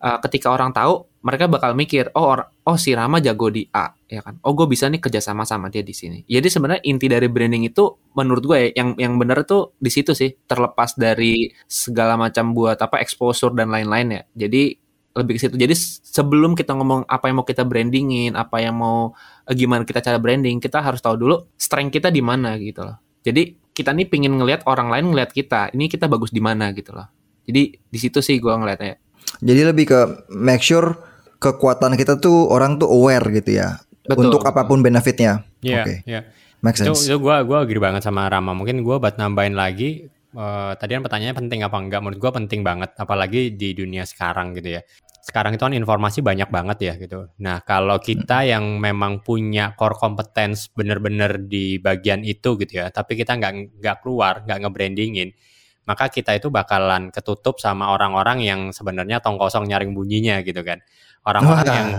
eh, 0.04 0.18
ketika 0.24 0.52
orang 0.52 0.72
tahu 0.76 1.08
mereka 1.26 1.50
bakal 1.50 1.74
mikir 1.74 2.14
oh 2.14 2.38
or- 2.38 2.48
oh 2.70 2.78
si 2.78 2.94
Rama 2.94 3.18
jago 3.18 3.50
di 3.50 3.66
A 3.74 3.90
ya 4.06 4.22
kan? 4.22 4.38
Oh 4.46 4.54
gue 4.54 4.70
bisa 4.70 4.86
nih 4.92 5.02
kerjasama 5.02 5.42
sama 5.48 5.74
dia 5.74 5.82
di 5.82 5.96
sini. 5.96 6.22
Jadi 6.30 6.48
sebenarnya 6.52 6.84
inti 6.86 7.08
dari 7.10 7.26
branding 7.26 7.66
itu 7.66 7.84
menurut 8.14 8.44
gue 8.46 8.58
ya, 8.70 8.86
yang 8.86 8.90
yang 9.00 9.14
benar 9.18 9.42
tuh 9.48 9.74
di 9.82 9.90
situ 9.90 10.14
sih. 10.14 10.38
Terlepas 10.46 10.94
dari 11.00 11.50
segala 11.66 12.16
macam 12.20 12.54
buat 12.54 12.78
apa 12.78 13.02
exposure 13.02 13.58
dan 13.58 13.74
lain-lain 13.74 14.22
ya. 14.22 14.24
Jadi 14.48 14.85
lebih 15.16 15.40
ke 15.40 15.48
situ 15.48 15.56
jadi 15.56 15.72
sebelum 16.04 16.54
kita 16.54 16.76
ngomong 16.76 17.08
apa 17.08 17.32
yang 17.32 17.40
mau 17.40 17.48
kita 17.48 17.64
brandingin 17.64 18.36
apa 18.36 18.60
yang 18.60 18.76
mau 18.76 19.16
eh, 19.48 19.56
gimana 19.56 19.88
kita 19.88 20.04
cara 20.04 20.20
branding 20.20 20.60
kita 20.60 20.84
harus 20.84 21.00
tahu 21.00 21.16
dulu 21.16 21.36
strength 21.56 21.96
kita 21.96 22.12
di 22.12 22.20
mana 22.20 22.60
gitu 22.60 22.84
loh 22.84 23.00
jadi 23.24 23.56
kita 23.76 23.92
nih 23.96 24.08
pingin 24.08 24.36
ngelihat 24.36 24.68
orang 24.68 24.92
lain 24.92 25.12
ngelihat 25.16 25.32
kita 25.32 25.72
ini 25.72 25.88
kita 25.88 26.06
bagus 26.12 26.30
di 26.36 26.44
mana 26.44 26.72
gitu 26.76 26.92
loh 26.92 27.08
jadi 27.48 27.62
di 27.78 28.00
situ 28.00 28.20
sih 28.20 28.38
gue 28.42 28.52
ngeliatnya 28.52 29.00
Jadi 29.42 29.62
lebih 29.68 29.86
ke 29.90 30.00
make 30.32 30.64
sure 30.64 30.96
kekuatan 31.40 31.96
kita 32.00 32.18
tuh 32.18 32.48
orang 32.50 32.80
tuh 32.82 32.88
aware 32.90 33.26
gitu 33.34 33.60
ya. 33.60 33.80
Betul, 34.06 34.30
untuk 34.30 34.42
apa 34.46 34.64
pun 34.70 34.80
benefitnya. 34.86 35.44
Iya, 35.62 35.82
Oke, 35.82 35.94
iya. 36.06 36.22
make 36.62 36.78
Itu, 36.78 36.94
sense. 36.94 37.10
itu 37.10 37.18
gue 37.18 37.36
gua 37.46 37.66
agree 37.66 37.82
banget 37.82 38.06
sama 38.06 38.30
Rama. 38.30 38.54
Mungkin 38.54 38.82
gue 38.86 38.96
buat 39.02 39.16
nambahin 39.18 39.58
lagi. 39.58 40.08
eh, 40.36 40.72
tadi 40.76 40.92
kan 40.96 41.02
pertanyaannya 41.06 41.38
penting 41.42 41.60
apa 41.64 41.78
enggak? 41.80 42.00
Menurut 42.04 42.20
gue 42.20 42.32
penting 42.44 42.62
banget. 42.62 42.92
Apalagi 43.00 43.56
di 43.56 43.72
dunia 43.74 44.04
sekarang 44.06 44.54
gitu 44.58 44.78
ya. 44.80 44.82
Sekarang 45.26 45.58
itu 45.58 45.66
kan 45.66 45.74
informasi 45.74 46.22
banyak 46.22 46.54
banget 46.54 46.78
ya 46.86 46.94
gitu. 47.02 47.26
Nah 47.42 47.58
kalau 47.66 47.98
kita 47.98 48.46
yang 48.46 48.78
memang 48.78 49.26
punya 49.26 49.74
core 49.74 49.98
competence 49.98 50.70
bener-bener 50.70 51.42
di 51.42 51.82
bagian 51.82 52.22
itu 52.22 52.54
gitu 52.62 52.86
ya. 52.86 52.94
Tapi 52.94 53.18
kita 53.18 53.34
nggak 53.34 53.82
nggak 53.82 53.98
keluar, 54.06 54.46
nggak 54.46 54.62
nge-brandingin. 54.62 55.34
Maka 55.90 56.14
kita 56.14 56.38
itu 56.38 56.54
bakalan 56.54 57.10
ketutup 57.10 57.58
sama 57.58 57.90
orang-orang 57.90 58.46
yang 58.46 58.62
sebenarnya 58.70 59.18
tong 59.18 59.42
kosong 59.42 59.66
nyaring 59.66 59.98
bunyinya 59.98 60.46
gitu 60.46 60.62
kan. 60.62 60.86
Orang-orang 61.26 61.66
yang 61.74 61.90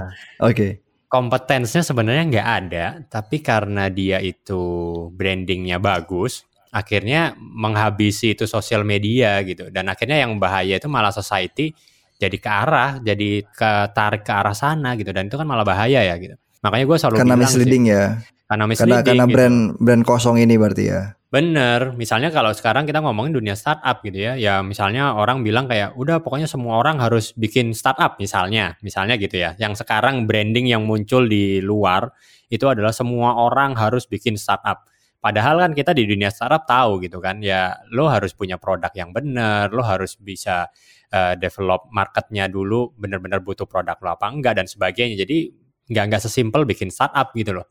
Oke. 0.47 0.87
kompetensnya 1.11 1.83
sebenarnya 1.83 2.31
nggak 2.31 2.49
ada, 2.63 2.87
tapi 3.11 3.43
karena 3.43 3.91
dia 3.91 4.23
itu 4.23 4.63
brandingnya 5.11 5.83
bagus, 5.83 6.47
akhirnya 6.71 7.35
menghabisi 7.39 8.39
itu 8.39 8.47
sosial 8.47 8.87
media 8.87 9.43
gitu. 9.43 9.67
Dan 9.75 9.91
akhirnya 9.91 10.23
yang 10.23 10.39
bahaya 10.39 10.79
itu 10.79 10.87
malah 10.87 11.11
society 11.11 11.75
jadi 12.17 12.37
ke 12.41 12.51
arah, 12.51 12.91
jadi 13.01 13.45
ketarik 13.45 14.25
ke 14.25 14.33
arah 14.33 14.57
sana 14.57 14.97
gitu. 14.97 15.13
Dan 15.13 15.29
itu 15.29 15.37
kan 15.37 15.45
malah 15.45 15.65
bahaya 15.65 16.01
ya 16.01 16.15
gitu. 16.17 16.37
Makanya 16.65 16.85
gue 16.89 16.97
selalu 16.99 17.17
Karena 17.21 17.35
bilang 17.37 17.45
misleading 17.47 17.85
sih, 17.85 17.95
ya. 17.95 18.05
karena 18.47 18.47
Karena 18.47 18.65
misleading 18.67 19.07
karena 19.07 19.25
gitu. 19.27 19.35
brand 19.37 19.59
brand 19.79 20.03
kosong 20.03 20.37
ini 20.41 20.55
berarti 20.57 20.85
ya. 20.89 21.03
Bener, 21.27 21.93
misalnya 21.99 22.31
kalau 22.31 22.55
sekarang 22.55 22.87
kita 22.87 23.03
ngomongin 23.03 23.35
dunia 23.35 23.59
startup 23.59 23.99
gitu 24.01 24.15
ya, 24.15 24.39
ya 24.39 24.63
misalnya 24.63 25.19
orang 25.19 25.43
bilang 25.43 25.67
kayak 25.67 25.99
udah 25.99 26.23
pokoknya 26.23 26.47
semua 26.47 26.79
orang 26.79 27.03
harus 27.03 27.35
bikin 27.35 27.75
startup 27.75 28.17
misalnya, 28.17 28.79
misalnya 28.81 29.19
gitu 29.19 29.37
ya. 29.37 29.59
Yang 29.59 29.83
sekarang 29.83 30.25
branding 30.25 30.71
yang 30.71 30.87
muncul 30.87 31.27
di 31.27 31.59
luar 31.59 32.09
itu 32.47 32.65
adalah 32.71 32.95
semua 32.95 33.43
orang 33.43 33.75
harus 33.75 34.07
bikin 34.07 34.39
startup. 34.39 34.87
Padahal 35.19 35.59
kan 35.59 35.75
kita 35.75 35.91
di 35.91 36.07
dunia 36.07 36.31
startup 36.31 36.63
tahu 36.63 37.03
gitu 37.03 37.19
kan, 37.19 37.43
ya 37.43 37.75
lo 37.91 38.07
harus 38.07 38.31
punya 38.31 38.63
produk 38.63 38.95
yang 38.95 39.11
benar, 39.11 39.75
lo 39.75 39.83
harus 39.83 40.15
bisa 40.15 40.71
uh, 41.13 41.35
develop 41.39 41.91
marketnya 41.93 42.49
dulu, 42.51 42.95
benar-benar 42.97 43.43
butuh 43.45 43.69
produk 43.69 43.99
lo 44.03 44.17
apa 44.17 44.27
enggak 44.31 44.59
dan 44.59 44.67
sebagainya. 44.67 45.27
Jadi 45.27 45.53
nggak 45.87 46.05
nggak 46.11 46.23
sesimpel 46.23 46.67
bikin 46.67 46.91
startup 46.91 47.31
gitu 47.35 47.55
loh. 47.55 47.67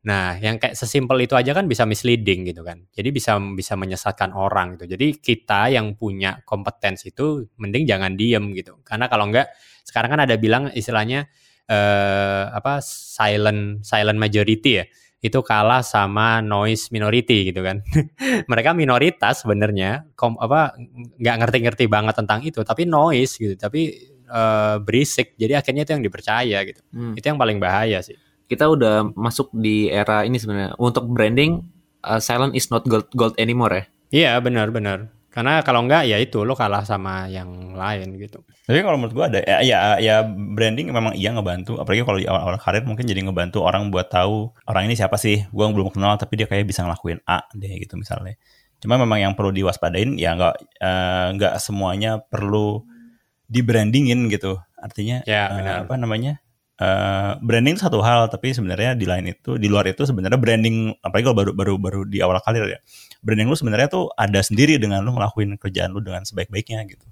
Nah, 0.00 0.40
yang 0.40 0.56
kayak 0.56 0.72
sesimpel 0.80 1.20
itu 1.20 1.36
aja 1.36 1.52
kan 1.52 1.68
bisa 1.68 1.84
misleading 1.84 2.48
gitu 2.48 2.64
kan. 2.64 2.88
Jadi 2.88 3.12
bisa 3.12 3.36
bisa 3.52 3.76
menyesatkan 3.76 4.32
orang 4.32 4.80
gitu. 4.80 4.96
Jadi 4.96 5.20
kita 5.20 5.68
yang 5.68 5.92
punya 5.92 6.40
kompetensi 6.48 7.12
itu 7.12 7.44
mending 7.60 7.84
jangan 7.84 8.16
diem 8.16 8.56
gitu. 8.56 8.80
Karena 8.80 9.12
kalau 9.12 9.28
enggak 9.28 9.52
sekarang 9.84 10.16
kan 10.16 10.20
ada 10.24 10.40
bilang 10.40 10.72
istilahnya 10.72 11.28
eh, 11.68 12.44
apa 12.48 12.80
silent 12.80 13.84
silent 13.84 14.16
majority 14.16 14.80
ya. 14.80 14.84
Itu 15.20 15.44
kalah 15.44 15.84
sama 15.84 16.40
noise 16.40 16.88
minority 16.90 17.52
gitu 17.52 17.60
kan. 17.60 17.84
Mereka 18.50 18.72
minoritas 18.72 19.44
sebenarnya 19.44 20.08
kom 20.16 20.40
apa 20.40 20.74
nggak 21.20 21.36
ngerti-ngerti 21.44 21.84
banget 21.86 22.16
tentang 22.16 22.40
itu, 22.40 22.64
tapi 22.64 22.88
noise 22.88 23.36
gitu. 23.36 23.54
Tapi 23.54 23.80
eh, 24.24 24.76
berisik. 24.80 25.36
Jadi 25.36 25.52
akhirnya 25.54 25.84
itu 25.84 25.92
yang 25.92 26.04
dipercaya 26.04 26.58
gitu. 26.64 26.80
Hmm. 26.92 27.12
Itu 27.14 27.24
yang 27.28 27.38
paling 27.38 27.60
bahaya 27.60 28.00
sih. 28.00 28.16
Kita 28.48 28.66
udah 28.66 29.14
masuk 29.14 29.52
di 29.54 29.92
era 29.92 30.24
ini 30.26 30.40
sebenarnya. 30.40 30.74
Untuk 30.80 31.06
branding, 31.06 31.62
uh, 32.02 32.18
silent 32.18 32.56
is 32.56 32.66
not 32.72 32.82
gold, 32.88 33.06
gold 33.14 33.34
anymore 33.36 33.70
ya. 33.70 33.84
Iya 34.10 34.32
benar 34.42 34.74
benar. 34.74 35.19
Karena 35.30 35.62
kalau 35.62 35.86
enggak 35.86 36.10
ya 36.10 36.18
itu 36.18 36.42
lo 36.42 36.58
kalah 36.58 36.82
sama 36.82 37.30
yang 37.30 37.78
lain 37.78 38.18
gitu. 38.18 38.42
Tapi 38.66 38.82
kalau 38.82 38.98
menurut 38.98 39.14
gua 39.14 39.26
ada 39.30 39.38
ya, 39.46 39.62
ya 39.62 39.78
ya 40.02 40.14
branding 40.26 40.90
memang 40.90 41.14
iya 41.14 41.30
ngebantu. 41.30 41.78
Apalagi 41.78 42.02
kalau 42.02 42.18
di 42.18 42.26
awal-awal 42.26 42.58
karir 42.58 42.82
mungkin 42.82 43.06
jadi 43.06 43.22
ngebantu 43.22 43.62
orang 43.62 43.94
buat 43.94 44.10
tahu 44.10 44.50
orang 44.66 44.90
ini 44.90 44.98
siapa 44.98 45.14
sih. 45.14 45.46
Gua 45.54 45.70
belum 45.70 45.94
kenal 45.94 46.18
tapi 46.18 46.34
dia 46.34 46.50
kayak 46.50 46.66
bisa 46.66 46.82
ngelakuin 46.82 47.22
A 47.30 47.46
deh 47.54 47.70
gitu 47.78 47.94
misalnya. 47.94 48.34
Cuma 48.82 48.98
memang 48.98 49.22
yang 49.22 49.32
perlu 49.38 49.54
diwaspadain 49.54 50.18
ya 50.18 50.34
nggak 50.34 50.54
eh, 50.82 51.26
nggak 51.38 51.54
semuanya 51.62 52.18
perlu 52.26 52.82
di 53.46 53.62
brandingin 53.62 54.26
gitu. 54.30 54.58
Artinya 54.82 55.22
Ya, 55.30 55.46
eh, 55.46 55.54
benar. 55.54 55.76
apa 55.86 55.94
namanya? 55.94 56.32
eh, 56.80 57.32
branding 57.44 57.76
itu 57.76 57.84
satu 57.84 58.00
hal 58.00 58.32
tapi 58.32 58.56
sebenarnya 58.56 58.96
di 58.96 59.04
lain 59.04 59.28
itu 59.28 59.60
di 59.60 59.68
luar 59.68 59.84
itu 59.92 60.08
sebenarnya 60.08 60.40
branding 60.40 60.96
apalagi 61.04 61.24
kalau 61.28 61.36
baru 61.36 61.52
baru 61.52 61.74
baru 61.76 62.00
di 62.08 62.24
awal 62.24 62.40
karir 62.40 62.64
ya 62.66 62.80
branding 63.20 63.48
lu 63.48 63.56
sebenarnya 63.56 63.88
tuh 63.92 64.08
ada 64.16 64.40
sendiri 64.40 64.76
dengan 64.76 65.04
lu 65.04 65.12
ngelakuin 65.16 65.56
kerjaan 65.60 65.92
lu 65.92 66.00
dengan 66.00 66.24
sebaik-baiknya 66.24 66.84
gitu 66.88 67.06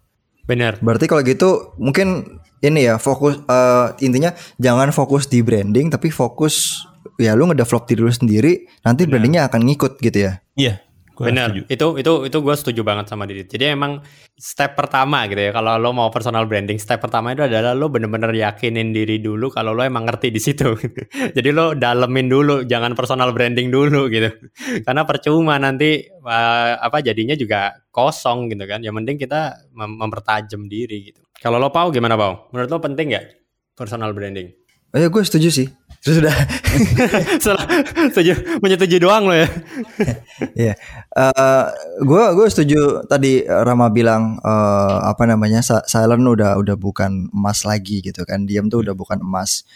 Benar. 0.48 0.80
Berarti 0.80 1.04
kalau 1.04 1.20
gitu 1.20 1.76
mungkin 1.76 2.40
ini 2.64 2.88
ya 2.88 2.96
fokus 2.96 3.36
eh, 3.36 3.86
intinya 4.00 4.32
jangan 4.56 4.96
fokus 4.96 5.28
di 5.28 5.44
branding 5.44 5.92
tapi 5.92 6.08
fokus 6.08 6.88
ya 7.20 7.36
lu 7.36 7.52
ngedevelop 7.52 7.84
diri 7.84 8.00
lu 8.00 8.08
sendiri 8.08 8.52
nanti 8.80 9.04
Benar. 9.04 9.12
brandingnya 9.12 9.42
akan 9.52 9.60
ngikut 9.68 10.00
gitu 10.00 10.18
ya. 10.24 10.32
iya 10.56 10.80
gua 11.18 11.34
Benar. 11.34 11.50
setuju. 11.50 11.62
Itu 11.66 11.86
itu 11.98 12.12
itu 12.30 12.38
gue 12.38 12.54
setuju 12.54 12.80
banget 12.86 13.10
sama 13.10 13.26
Didit. 13.26 13.50
Jadi 13.50 13.74
emang 13.74 13.98
step 14.38 14.78
pertama 14.78 15.26
gitu 15.26 15.42
ya. 15.42 15.50
Kalau 15.50 15.74
lo 15.74 15.90
mau 15.90 16.14
personal 16.14 16.46
branding, 16.46 16.78
step 16.78 17.02
pertama 17.02 17.34
itu 17.34 17.42
adalah 17.42 17.74
lo 17.74 17.90
bener-bener 17.90 18.30
yakinin 18.30 18.94
diri 18.94 19.18
dulu 19.18 19.50
kalau 19.50 19.74
lo 19.74 19.82
emang 19.82 20.06
ngerti 20.06 20.30
di 20.30 20.38
situ. 20.38 20.78
Jadi 21.36 21.50
lo 21.50 21.74
dalemin 21.74 22.30
dulu, 22.30 22.62
jangan 22.62 22.94
personal 22.94 23.34
branding 23.34 23.66
dulu 23.66 24.06
gitu. 24.06 24.30
Karena 24.86 25.02
percuma 25.02 25.58
nanti 25.58 26.06
eh, 26.06 26.72
apa 26.78 27.02
jadinya 27.02 27.34
juga 27.34 27.74
kosong 27.90 28.54
gitu 28.54 28.62
kan. 28.70 28.78
Yang 28.86 28.94
penting 29.02 29.16
kita 29.18 29.40
mem- 29.74 29.98
mempertajam 29.98 30.70
diri 30.70 31.10
gitu. 31.10 31.20
Kalau 31.42 31.58
lo 31.58 31.74
Pau 31.74 31.90
gimana 31.90 32.14
Pau? 32.14 32.46
Menurut 32.54 32.70
lo 32.70 32.78
penting 32.78 33.10
nggak 33.10 33.26
personal 33.74 34.14
branding? 34.14 34.54
Ya 34.94 35.10
gue 35.10 35.22
setuju 35.26 35.50
sih. 35.50 35.66
Terus 36.02 36.22
udah 36.22 36.36
Salah, 37.44 37.66
setuju, 38.14 38.60
menyetujui 38.62 39.02
doang 39.02 39.26
lo 39.26 39.34
ya. 39.34 39.48
Iya, 40.58 40.74
gue 42.02 42.24
gue 42.38 42.46
setuju 42.50 43.02
tadi 43.10 43.42
eh, 43.42 43.62
Rama 43.66 43.90
bilang 43.90 44.38
eh, 44.38 44.98
apa 45.02 45.26
namanya 45.26 45.62
silent 45.62 46.22
udah 46.22 46.58
udah 46.58 46.76
bukan 46.78 47.30
emas 47.34 47.66
lagi 47.66 47.98
gitu 48.02 48.22
kan, 48.22 48.46
diam 48.46 48.70
tuh 48.70 48.86
udah 48.86 48.94
bukan 48.94 49.18
emas. 49.22 49.66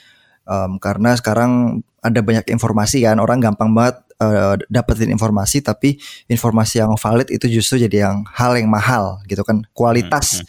Em, 0.42 0.78
karena 0.82 1.14
sekarang 1.14 1.82
ada 2.02 2.18
banyak 2.18 2.50
informasi 2.50 3.06
kan, 3.06 3.18
orang 3.22 3.38
gampang 3.42 3.70
banget 3.74 4.02
eh, 4.22 4.54
dapetin 4.70 5.10
informasi, 5.10 5.62
tapi 5.62 5.98
informasi 6.30 6.82
yang 6.82 6.94
valid 6.98 7.30
itu 7.30 7.46
justru 7.50 7.82
jadi 7.82 8.10
yang 8.10 8.26
hal 8.30 8.54
yang 8.58 8.70
mahal 8.70 9.22
gitu 9.26 9.42
kan, 9.42 9.62
kualitas 9.74 10.42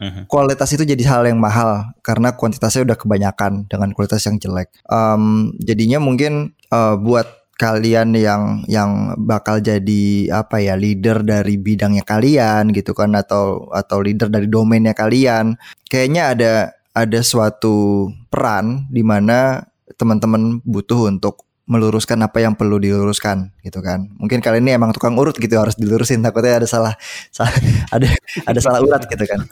Mhm. 0.00 0.32
kualitas 0.32 0.72
itu 0.72 0.82
jadi 0.88 1.04
hal 1.06 1.28
yang 1.28 1.36
mahal 1.36 1.92
karena 2.00 2.32
kuantitasnya 2.32 2.88
udah 2.88 2.96
kebanyakan 2.96 3.68
dengan 3.68 3.92
kualitas 3.92 4.24
yang 4.24 4.40
jelek. 4.40 4.72
Em, 4.88 5.52
jadinya 5.60 6.00
mungkin 6.00 6.56
eh, 6.72 6.96
buat 6.96 7.40
kalian 7.60 8.16
yang 8.16 8.64
yang 8.72 9.20
bakal 9.20 9.60
jadi 9.60 10.32
apa 10.32 10.64
ya 10.64 10.80
leader 10.80 11.20
dari 11.20 11.60
bidangnya 11.60 12.08
kalian 12.08 12.72
gitu 12.72 12.96
kan 12.96 13.12
atau 13.12 13.68
atau 13.68 14.00
leader 14.00 14.32
dari 14.32 14.48
domainnya 14.48 14.96
kalian, 14.96 15.60
kayaknya 15.92 16.22
ada 16.32 16.52
ada 16.96 17.20
suatu 17.20 18.08
peran 18.32 18.88
di 18.88 19.04
mana 19.04 19.68
teman-teman 20.00 20.64
butuh 20.64 21.12
untuk 21.12 21.44
meluruskan 21.70 22.18
apa 22.26 22.42
yang 22.42 22.58
perlu 22.58 22.82
diluruskan 22.82 23.54
gitu 23.62 23.78
kan. 23.78 24.10
Mungkin 24.18 24.42
kalian 24.42 24.66
ini 24.66 24.72
emang 24.74 24.90
tukang 24.90 25.14
urut 25.14 25.38
gitu 25.38 25.54
harus 25.54 25.78
dilurusin 25.78 26.18
takutnya 26.18 26.58
ada 26.58 26.66
salah, 26.66 26.98
salah 27.30 27.54
ada 27.94 28.10
ada 28.42 28.60
salah 28.60 28.82
urat 28.82 29.06
gitu 29.06 29.22
kan. 29.22 29.46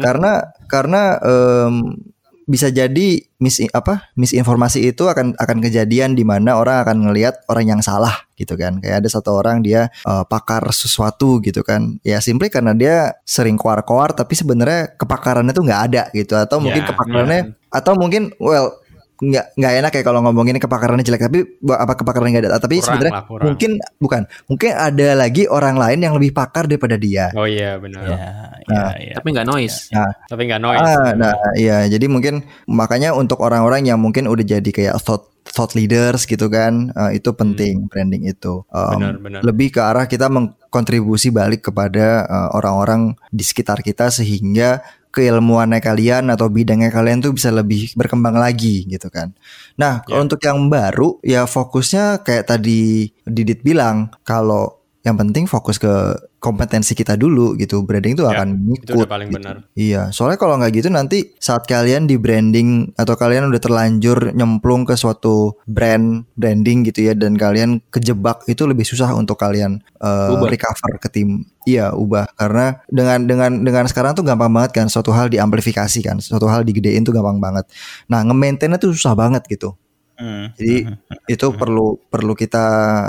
Karena 0.00 0.40
karena 0.64 1.20
em, 1.20 2.00
bisa 2.44 2.68
jadi 2.68 3.24
mis 3.40 3.56
apa 3.72 4.12
misinformasi 4.20 4.92
itu 4.92 5.08
akan 5.08 5.36
akan 5.36 5.58
kejadian 5.64 6.12
di 6.12 6.28
mana 6.28 6.60
orang 6.60 6.84
akan 6.84 6.96
ngelihat 7.08 7.44
orang 7.48 7.76
yang 7.76 7.80
salah 7.84 8.24
gitu 8.40 8.56
kan. 8.56 8.80
Kayak 8.80 9.04
ada 9.04 9.08
satu 9.12 9.36
orang 9.36 9.60
dia 9.60 9.92
eh, 9.92 10.24
pakar 10.24 10.64
sesuatu 10.72 11.44
gitu 11.44 11.60
kan. 11.60 12.00
Ya 12.04 12.24
simply 12.24 12.48
karena 12.48 12.72
dia 12.72 13.20
sering 13.28 13.60
koar-koar 13.60 14.16
tapi 14.16 14.32
sebenarnya 14.32 14.96
kepakarannya 14.96 15.52
tuh 15.52 15.64
nggak 15.64 15.82
ada 15.92 16.02
gitu. 16.16 16.36
Atau 16.40 16.60
mungkin 16.64 16.82
Ya, 16.84 16.88
kepakarannya 16.88 17.40
atau 17.74 17.92
mungkin 17.98 18.30
well 18.38 18.83
nggak 19.14 19.54
nggak 19.54 19.72
enak 19.78 19.92
ya 19.94 20.02
kalau 20.02 20.20
ngomongin 20.26 20.58
kepakarannya 20.58 21.06
jelek 21.06 21.30
tapi 21.30 21.46
apa 21.70 21.92
kepakarannya 21.94 22.30
nggak 22.34 22.44
ada 22.50 22.58
tapi 22.58 22.82
sebenarnya 22.82 23.22
mungkin 23.30 23.70
bukan 24.02 24.22
mungkin 24.50 24.70
ada 24.74 25.08
lagi 25.14 25.46
orang 25.46 25.78
lain 25.78 26.02
yang 26.02 26.14
lebih 26.18 26.34
pakar 26.34 26.66
daripada 26.66 26.98
dia 26.98 27.30
Oh 27.34 27.46
iya 27.46 27.78
benar. 27.78 28.02
ya 28.04 28.54
Nah, 28.64 28.96
ya 28.96 29.12
ya 29.12 29.14
Tapi 29.20 29.28
nggak 29.36 29.48
noise. 29.48 29.76
Tapi 30.24 30.42
nggak 30.48 30.62
noise. 30.62 30.80
Ah, 30.80 31.12
nah, 31.12 31.34
iya. 31.56 31.84
Jadi 31.84 32.08
mungkin 32.08 32.40
makanya 32.64 33.12
untuk 33.12 33.44
orang-orang 33.44 33.84
yang 33.84 34.00
mungkin 34.00 34.24
udah 34.24 34.44
jadi 34.44 34.64
kayak 34.64 34.96
thought 35.04 35.28
thought 35.44 35.76
leaders 35.76 36.24
gitu 36.24 36.48
kan, 36.48 36.88
eh, 36.96 37.20
itu 37.20 37.28
penting 37.36 37.84
branding 37.92 38.24
itu. 38.24 38.64
Um, 38.72 38.96
Benar, 38.96 39.14
benar. 39.20 39.40
Lebih 39.44 39.76
ke 39.76 39.80
arah 39.84 40.08
kita 40.08 40.32
mengkontribusi 40.32 41.28
balik 41.28 41.68
kepada 41.68 42.24
eh, 42.24 42.48
orang-orang 42.56 43.12
di 43.28 43.44
sekitar 43.44 43.84
kita 43.84 44.08
sehingga 44.08 44.80
keilmuannya 45.14 45.78
kalian 45.78 46.26
atau 46.28 46.50
bidangnya 46.50 46.90
kalian 46.90 47.22
tuh 47.22 47.30
bisa 47.30 47.54
lebih 47.54 47.94
berkembang 47.94 48.34
lagi 48.34 48.82
gitu 48.90 49.06
kan. 49.08 49.30
Nah, 49.78 50.02
kalau 50.02 50.18
Ya. 50.18 50.24
untuk 50.26 50.40
yang 50.42 50.66
baru 50.66 51.22
ya 51.22 51.46
fokusnya 51.46 52.26
kayak 52.26 52.50
tadi 52.50 53.14
Didit 53.22 53.62
bilang 53.62 54.10
kalau 54.26 54.82
yang 55.04 55.20
penting 55.20 55.44
fokus 55.44 55.76
ke 55.76 55.92
kompetensi 56.40 56.92
kita 56.92 57.16
dulu 57.16 57.56
gitu. 57.56 57.84
Branding 57.84 58.16
tuh 58.16 58.24
Ya, 58.24 58.36
akan 58.36 58.48
itu 58.68 58.88
ngikut. 58.88 58.96
udah 59.04 59.08
paling 59.08 59.28
gitu. 59.28 59.36
benar. 59.36 59.56
Iya, 59.72 60.02
soalnya 60.12 60.36
kalau 60.36 60.56
nggak 60.56 60.72
gitu 60.76 60.88
nanti 60.88 61.32
saat 61.36 61.64
kalian 61.64 62.04
di 62.04 62.16
branding 62.16 62.92
atau 62.96 63.16
kalian 63.16 63.48
udah 63.48 63.60
terlanjur 63.60 64.32
nyemplung 64.32 64.84
ke 64.84 64.92
suatu 64.92 65.56
brand 65.64 66.24
branding 66.36 66.84
gitu 66.84 67.04
ya 67.04 67.12
dan 67.12 67.36
kalian 67.36 67.80
kejebak 67.88 68.44
itu 68.44 68.64
lebih 68.64 68.84
susah 68.84 69.12
untuk 69.12 69.36
kalian 69.36 69.80
uh, 70.00 70.36
recover 70.40 70.96
ke 70.96 71.08
tim. 71.08 71.48
Iya, 71.64 71.96
ubah. 71.96 72.28
Karena 72.36 72.78
dengan 72.92 73.24
dengan 73.24 73.50
dengan 73.64 73.84
sekarang 73.88 74.12
tuh 74.12 74.24
gampang 74.24 74.52
banget 74.52 74.72
kan. 74.76 74.86
Suatu 74.92 75.10
hal 75.16 75.32
diamplifikasi 75.32 76.00
kan, 76.04 76.20
suatu 76.20 76.44
hal 76.48 76.62
digedein 76.62 77.02
tuh 77.02 77.16
gampang 77.16 77.40
banget. 77.40 77.64
Nah, 78.08 78.20
nge-maintainnya 78.24 78.76
tuh 78.76 78.92
susah 78.92 79.16
banget 79.16 79.44
gitu. 79.48 79.72
Hmm, 80.14 80.54
Jadi 80.54 80.86
mhm. 80.86 81.26
itu 81.26 81.46
perlu 81.58 81.98
perlu 82.06 82.38
kita 82.38 82.64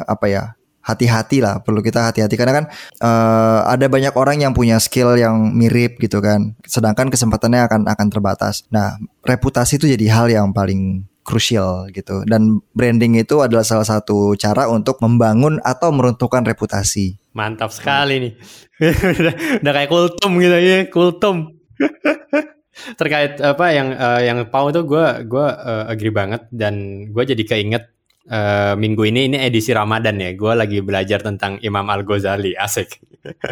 apa 0.08 0.26
ya 0.26 0.44
hati-hati 0.82 1.44
lah. 1.44 1.60
Perlu 1.62 1.84
kita 1.84 2.10
hati-hati. 2.10 2.36
Karena 2.40 2.64
kan 2.64 2.66
eh, 3.04 3.60
ada 3.68 3.86
banyak 3.92 4.14
orang 4.16 4.42
yang 4.42 4.54
punya 4.56 4.80
skill 4.80 5.20
yang 5.20 5.52
mirip 5.54 6.00
gitu 6.00 6.24
kan. 6.24 6.56
Sedangkan 6.66 7.12
kesempatannya 7.12 7.62
akan 7.68 7.82
akan 7.92 8.08
terbatas. 8.08 8.64
Nah 8.72 8.96
reputasi 9.28 9.78
itu 9.78 9.92
jadi 9.92 10.06
hal 10.16 10.28
yang 10.32 10.56
paling 10.56 11.06
krusial 11.26 11.90
gitu 11.90 12.22
dan 12.30 12.62
branding 12.78 13.18
itu 13.18 13.42
adalah 13.42 13.66
salah 13.66 13.84
satu 13.84 14.38
cara 14.38 14.70
untuk 14.70 15.02
membangun 15.02 15.58
atau 15.66 15.90
meruntuhkan 15.90 16.46
reputasi 16.46 17.18
Mantap 17.36 17.68
sekali 17.76 18.16
nih. 18.24 18.34
udah, 18.80 19.36
udah 19.62 19.72
kayak 19.76 19.92
kultum 19.92 20.32
gitu 20.40 20.56
ya, 20.56 20.88
kultum. 20.88 21.60
Terkait 23.00 23.44
apa 23.44 23.66
yang 23.76 23.92
eh, 23.92 24.22
yang 24.32 24.40
Pau 24.48 24.72
itu 24.72 24.88
gue 24.88 25.28
gue 25.28 25.48
eh, 25.48 25.86
agree 25.92 26.16
banget 26.16 26.48
dan 26.48 27.08
gue 27.12 27.24
jadi 27.28 27.44
keinget 27.44 27.92
eh, 28.32 28.74
minggu 28.80 29.04
ini 29.04 29.28
ini 29.28 29.38
edisi 29.44 29.76
Ramadan 29.76 30.16
ya. 30.16 30.32
Gue 30.32 30.56
lagi 30.56 30.80
belajar 30.80 31.20
tentang 31.20 31.60
Imam 31.60 31.84
Al 31.92 32.08
Ghazali, 32.08 32.56
asik. 32.56 33.04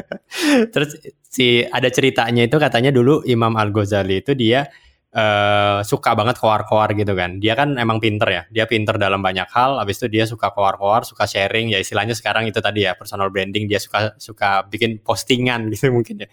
Terus 0.74 0.96
si 1.28 1.68
ada 1.68 1.92
ceritanya 1.92 2.48
itu 2.48 2.56
katanya 2.56 2.96
dulu 2.96 3.20
Imam 3.28 3.52
Al 3.60 3.76
Ghazali 3.76 4.24
itu 4.24 4.32
dia 4.32 4.72
eh 5.14 5.80
suka 5.86 6.18
banget 6.18 6.42
koar-koar 6.42 6.90
gitu 6.98 7.14
kan. 7.14 7.38
Dia 7.38 7.54
kan 7.54 7.78
emang 7.78 8.02
pinter 8.02 8.26
ya. 8.30 8.42
Dia 8.50 8.66
pinter 8.66 8.98
dalam 8.98 9.22
banyak 9.22 9.46
hal. 9.54 9.78
Habis 9.82 10.02
itu 10.04 10.08
dia 10.10 10.26
suka 10.26 10.50
koar-koar, 10.50 11.06
suka 11.06 11.30
sharing. 11.30 11.70
Ya 11.74 11.80
istilahnya 11.82 12.18
sekarang 12.18 12.50
itu 12.50 12.58
tadi 12.66 12.86
ya 12.90 12.98
personal 12.98 13.30
branding. 13.30 13.70
Dia 13.70 13.78
suka 13.78 14.18
suka 14.18 14.66
bikin 14.70 15.00
postingan 15.06 15.70
gitu 15.74 15.94
mungkin 15.94 16.26
ya. 16.26 16.30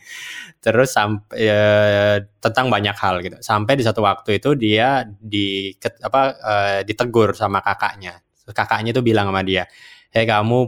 Terus 0.60 0.92
sampai 0.92 1.36
eh, 1.40 2.16
tentang 2.40 2.68
banyak 2.72 2.96
hal 2.96 3.14
gitu. 3.24 3.36
Sampai 3.40 3.76
di 3.80 3.84
satu 3.86 4.00
waktu 4.04 4.40
itu 4.40 4.52
dia 4.56 5.04
di 5.20 5.72
apa 6.04 6.22
eh, 6.40 6.80
ditegur 6.88 7.32
sama 7.36 7.60
kakaknya. 7.64 8.20
Kakaknya 8.50 8.90
tuh 8.96 9.04
bilang 9.06 9.30
sama 9.30 9.42
dia, 9.46 9.62
"Hei 10.10 10.26
kamu 10.26 10.58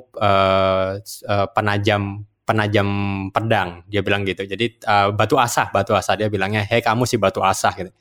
s- 1.03 1.23
eh, 1.27 1.47
penajam 1.55 2.25
penajam 2.45 2.89
pedang." 3.35 3.87
Dia 3.91 4.01
bilang 4.05 4.27
gitu. 4.27 4.45
Jadi 4.47 4.79
eh, 4.83 5.09
batu 5.15 5.39
asah, 5.39 5.71
batu 5.71 5.95
asah 5.97 6.15
dia 6.19 6.29
bilangnya, 6.29 6.67
"Hei 6.67 6.83
kamu 6.83 7.07
si 7.09 7.17
batu 7.19 7.41
asah." 7.43 7.73
gitu. 7.79 7.93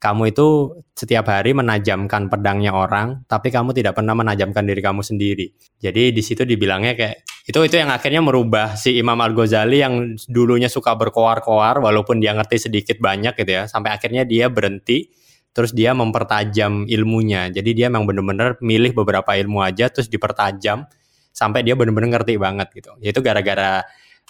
Kamu 0.00 0.32
itu 0.32 0.80
setiap 0.96 1.28
hari 1.28 1.52
menajamkan 1.52 2.32
pedangnya 2.32 2.72
orang, 2.72 3.20
tapi 3.28 3.52
kamu 3.52 3.76
tidak 3.76 4.00
pernah 4.00 4.16
menajamkan 4.16 4.64
diri 4.64 4.80
kamu 4.80 5.04
sendiri. 5.04 5.52
Jadi 5.76 6.16
di 6.16 6.22
situ 6.24 6.48
dibilangnya 6.48 6.96
kayak 6.96 7.20
itu 7.44 7.60
itu 7.60 7.76
yang 7.76 7.92
akhirnya 7.92 8.24
merubah 8.24 8.80
si 8.80 8.96
Imam 8.96 9.20
Al 9.20 9.36
Ghazali 9.36 9.84
yang 9.84 10.16
dulunya 10.24 10.72
suka 10.72 10.96
berkoar-koar 10.96 11.84
walaupun 11.84 12.16
dia 12.16 12.32
ngerti 12.32 12.72
sedikit 12.72 12.96
banyak 12.96 13.36
gitu 13.36 13.52
ya, 13.60 13.68
sampai 13.68 13.92
akhirnya 13.92 14.24
dia 14.24 14.48
berhenti 14.48 15.12
terus 15.50 15.76
dia 15.76 15.92
mempertajam 15.92 16.88
ilmunya. 16.88 17.52
Jadi 17.52 17.70
dia 17.76 17.92
memang 17.92 18.08
bener-bener 18.08 18.56
milih 18.64 18.96
beberapa 18.96 19.36
ilmu 19.36 19.60
aja 19.60 19.92
terus 19.92 20.08
dipertajam 20.08 20.88
sampai 21.30 21.64
dia 21.66 21.78
bener-bener 21.78 22.18
ngerti 22.18 22.36
banget 22.36 22.68
gitu. 22.74 22.94
Yaitu 23.02 23.20
gara-gara 23.24 23.82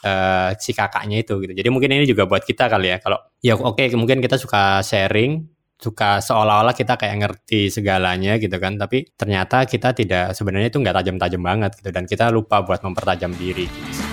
eh, 0.05 0.51
si 0.61 0.73
kakaknya 0.73 1.21
itu 1.25 1.41
gitu. 1.43 1.53
Jadi 1.53 1.69
mungkin 1.73 1.91
ini 1.97 2.05
juga 2.09 2.25
buat 2.29 2.45
kita 2.45 2.69
kali 2.71 2.95
ya 2.95 2.99
kalau 3.03 3.19
ya 3.45 3.57
oke 3.57 3.83
mungkin 3.97 4.21
kita 4.25 4.41
suka 4.41 4.81
sharing 4.85 5.45
suka 5.81 6.21
seolah-olah 6.21 6.77
kita 6.77 7.01
kayak 7.01 7.17
ngerti 7.25 7.73
segalanya 7.73 8.37
gitu 8.37 8.53
kan 8.61 8.77
tapi 8.77 9.09
ternyata 9.17 9.65
kita 9.65 9.97
tidak 9.97 10.37
sebenarnya 10.37 10.69
itu 10.69 10.77
nggak 10.77 10.93
tajam-tajam 10.93 11.41
banget 11.41 11.73
gitu 11.81 11.89
dan 11.89 12.05
kita 12.05 12.29
lupa 12.29 12.61
buat 12.61 12.85
mempertajam 12.85 13.33
diri 13.33 13.65
gitu. 13.65 14.10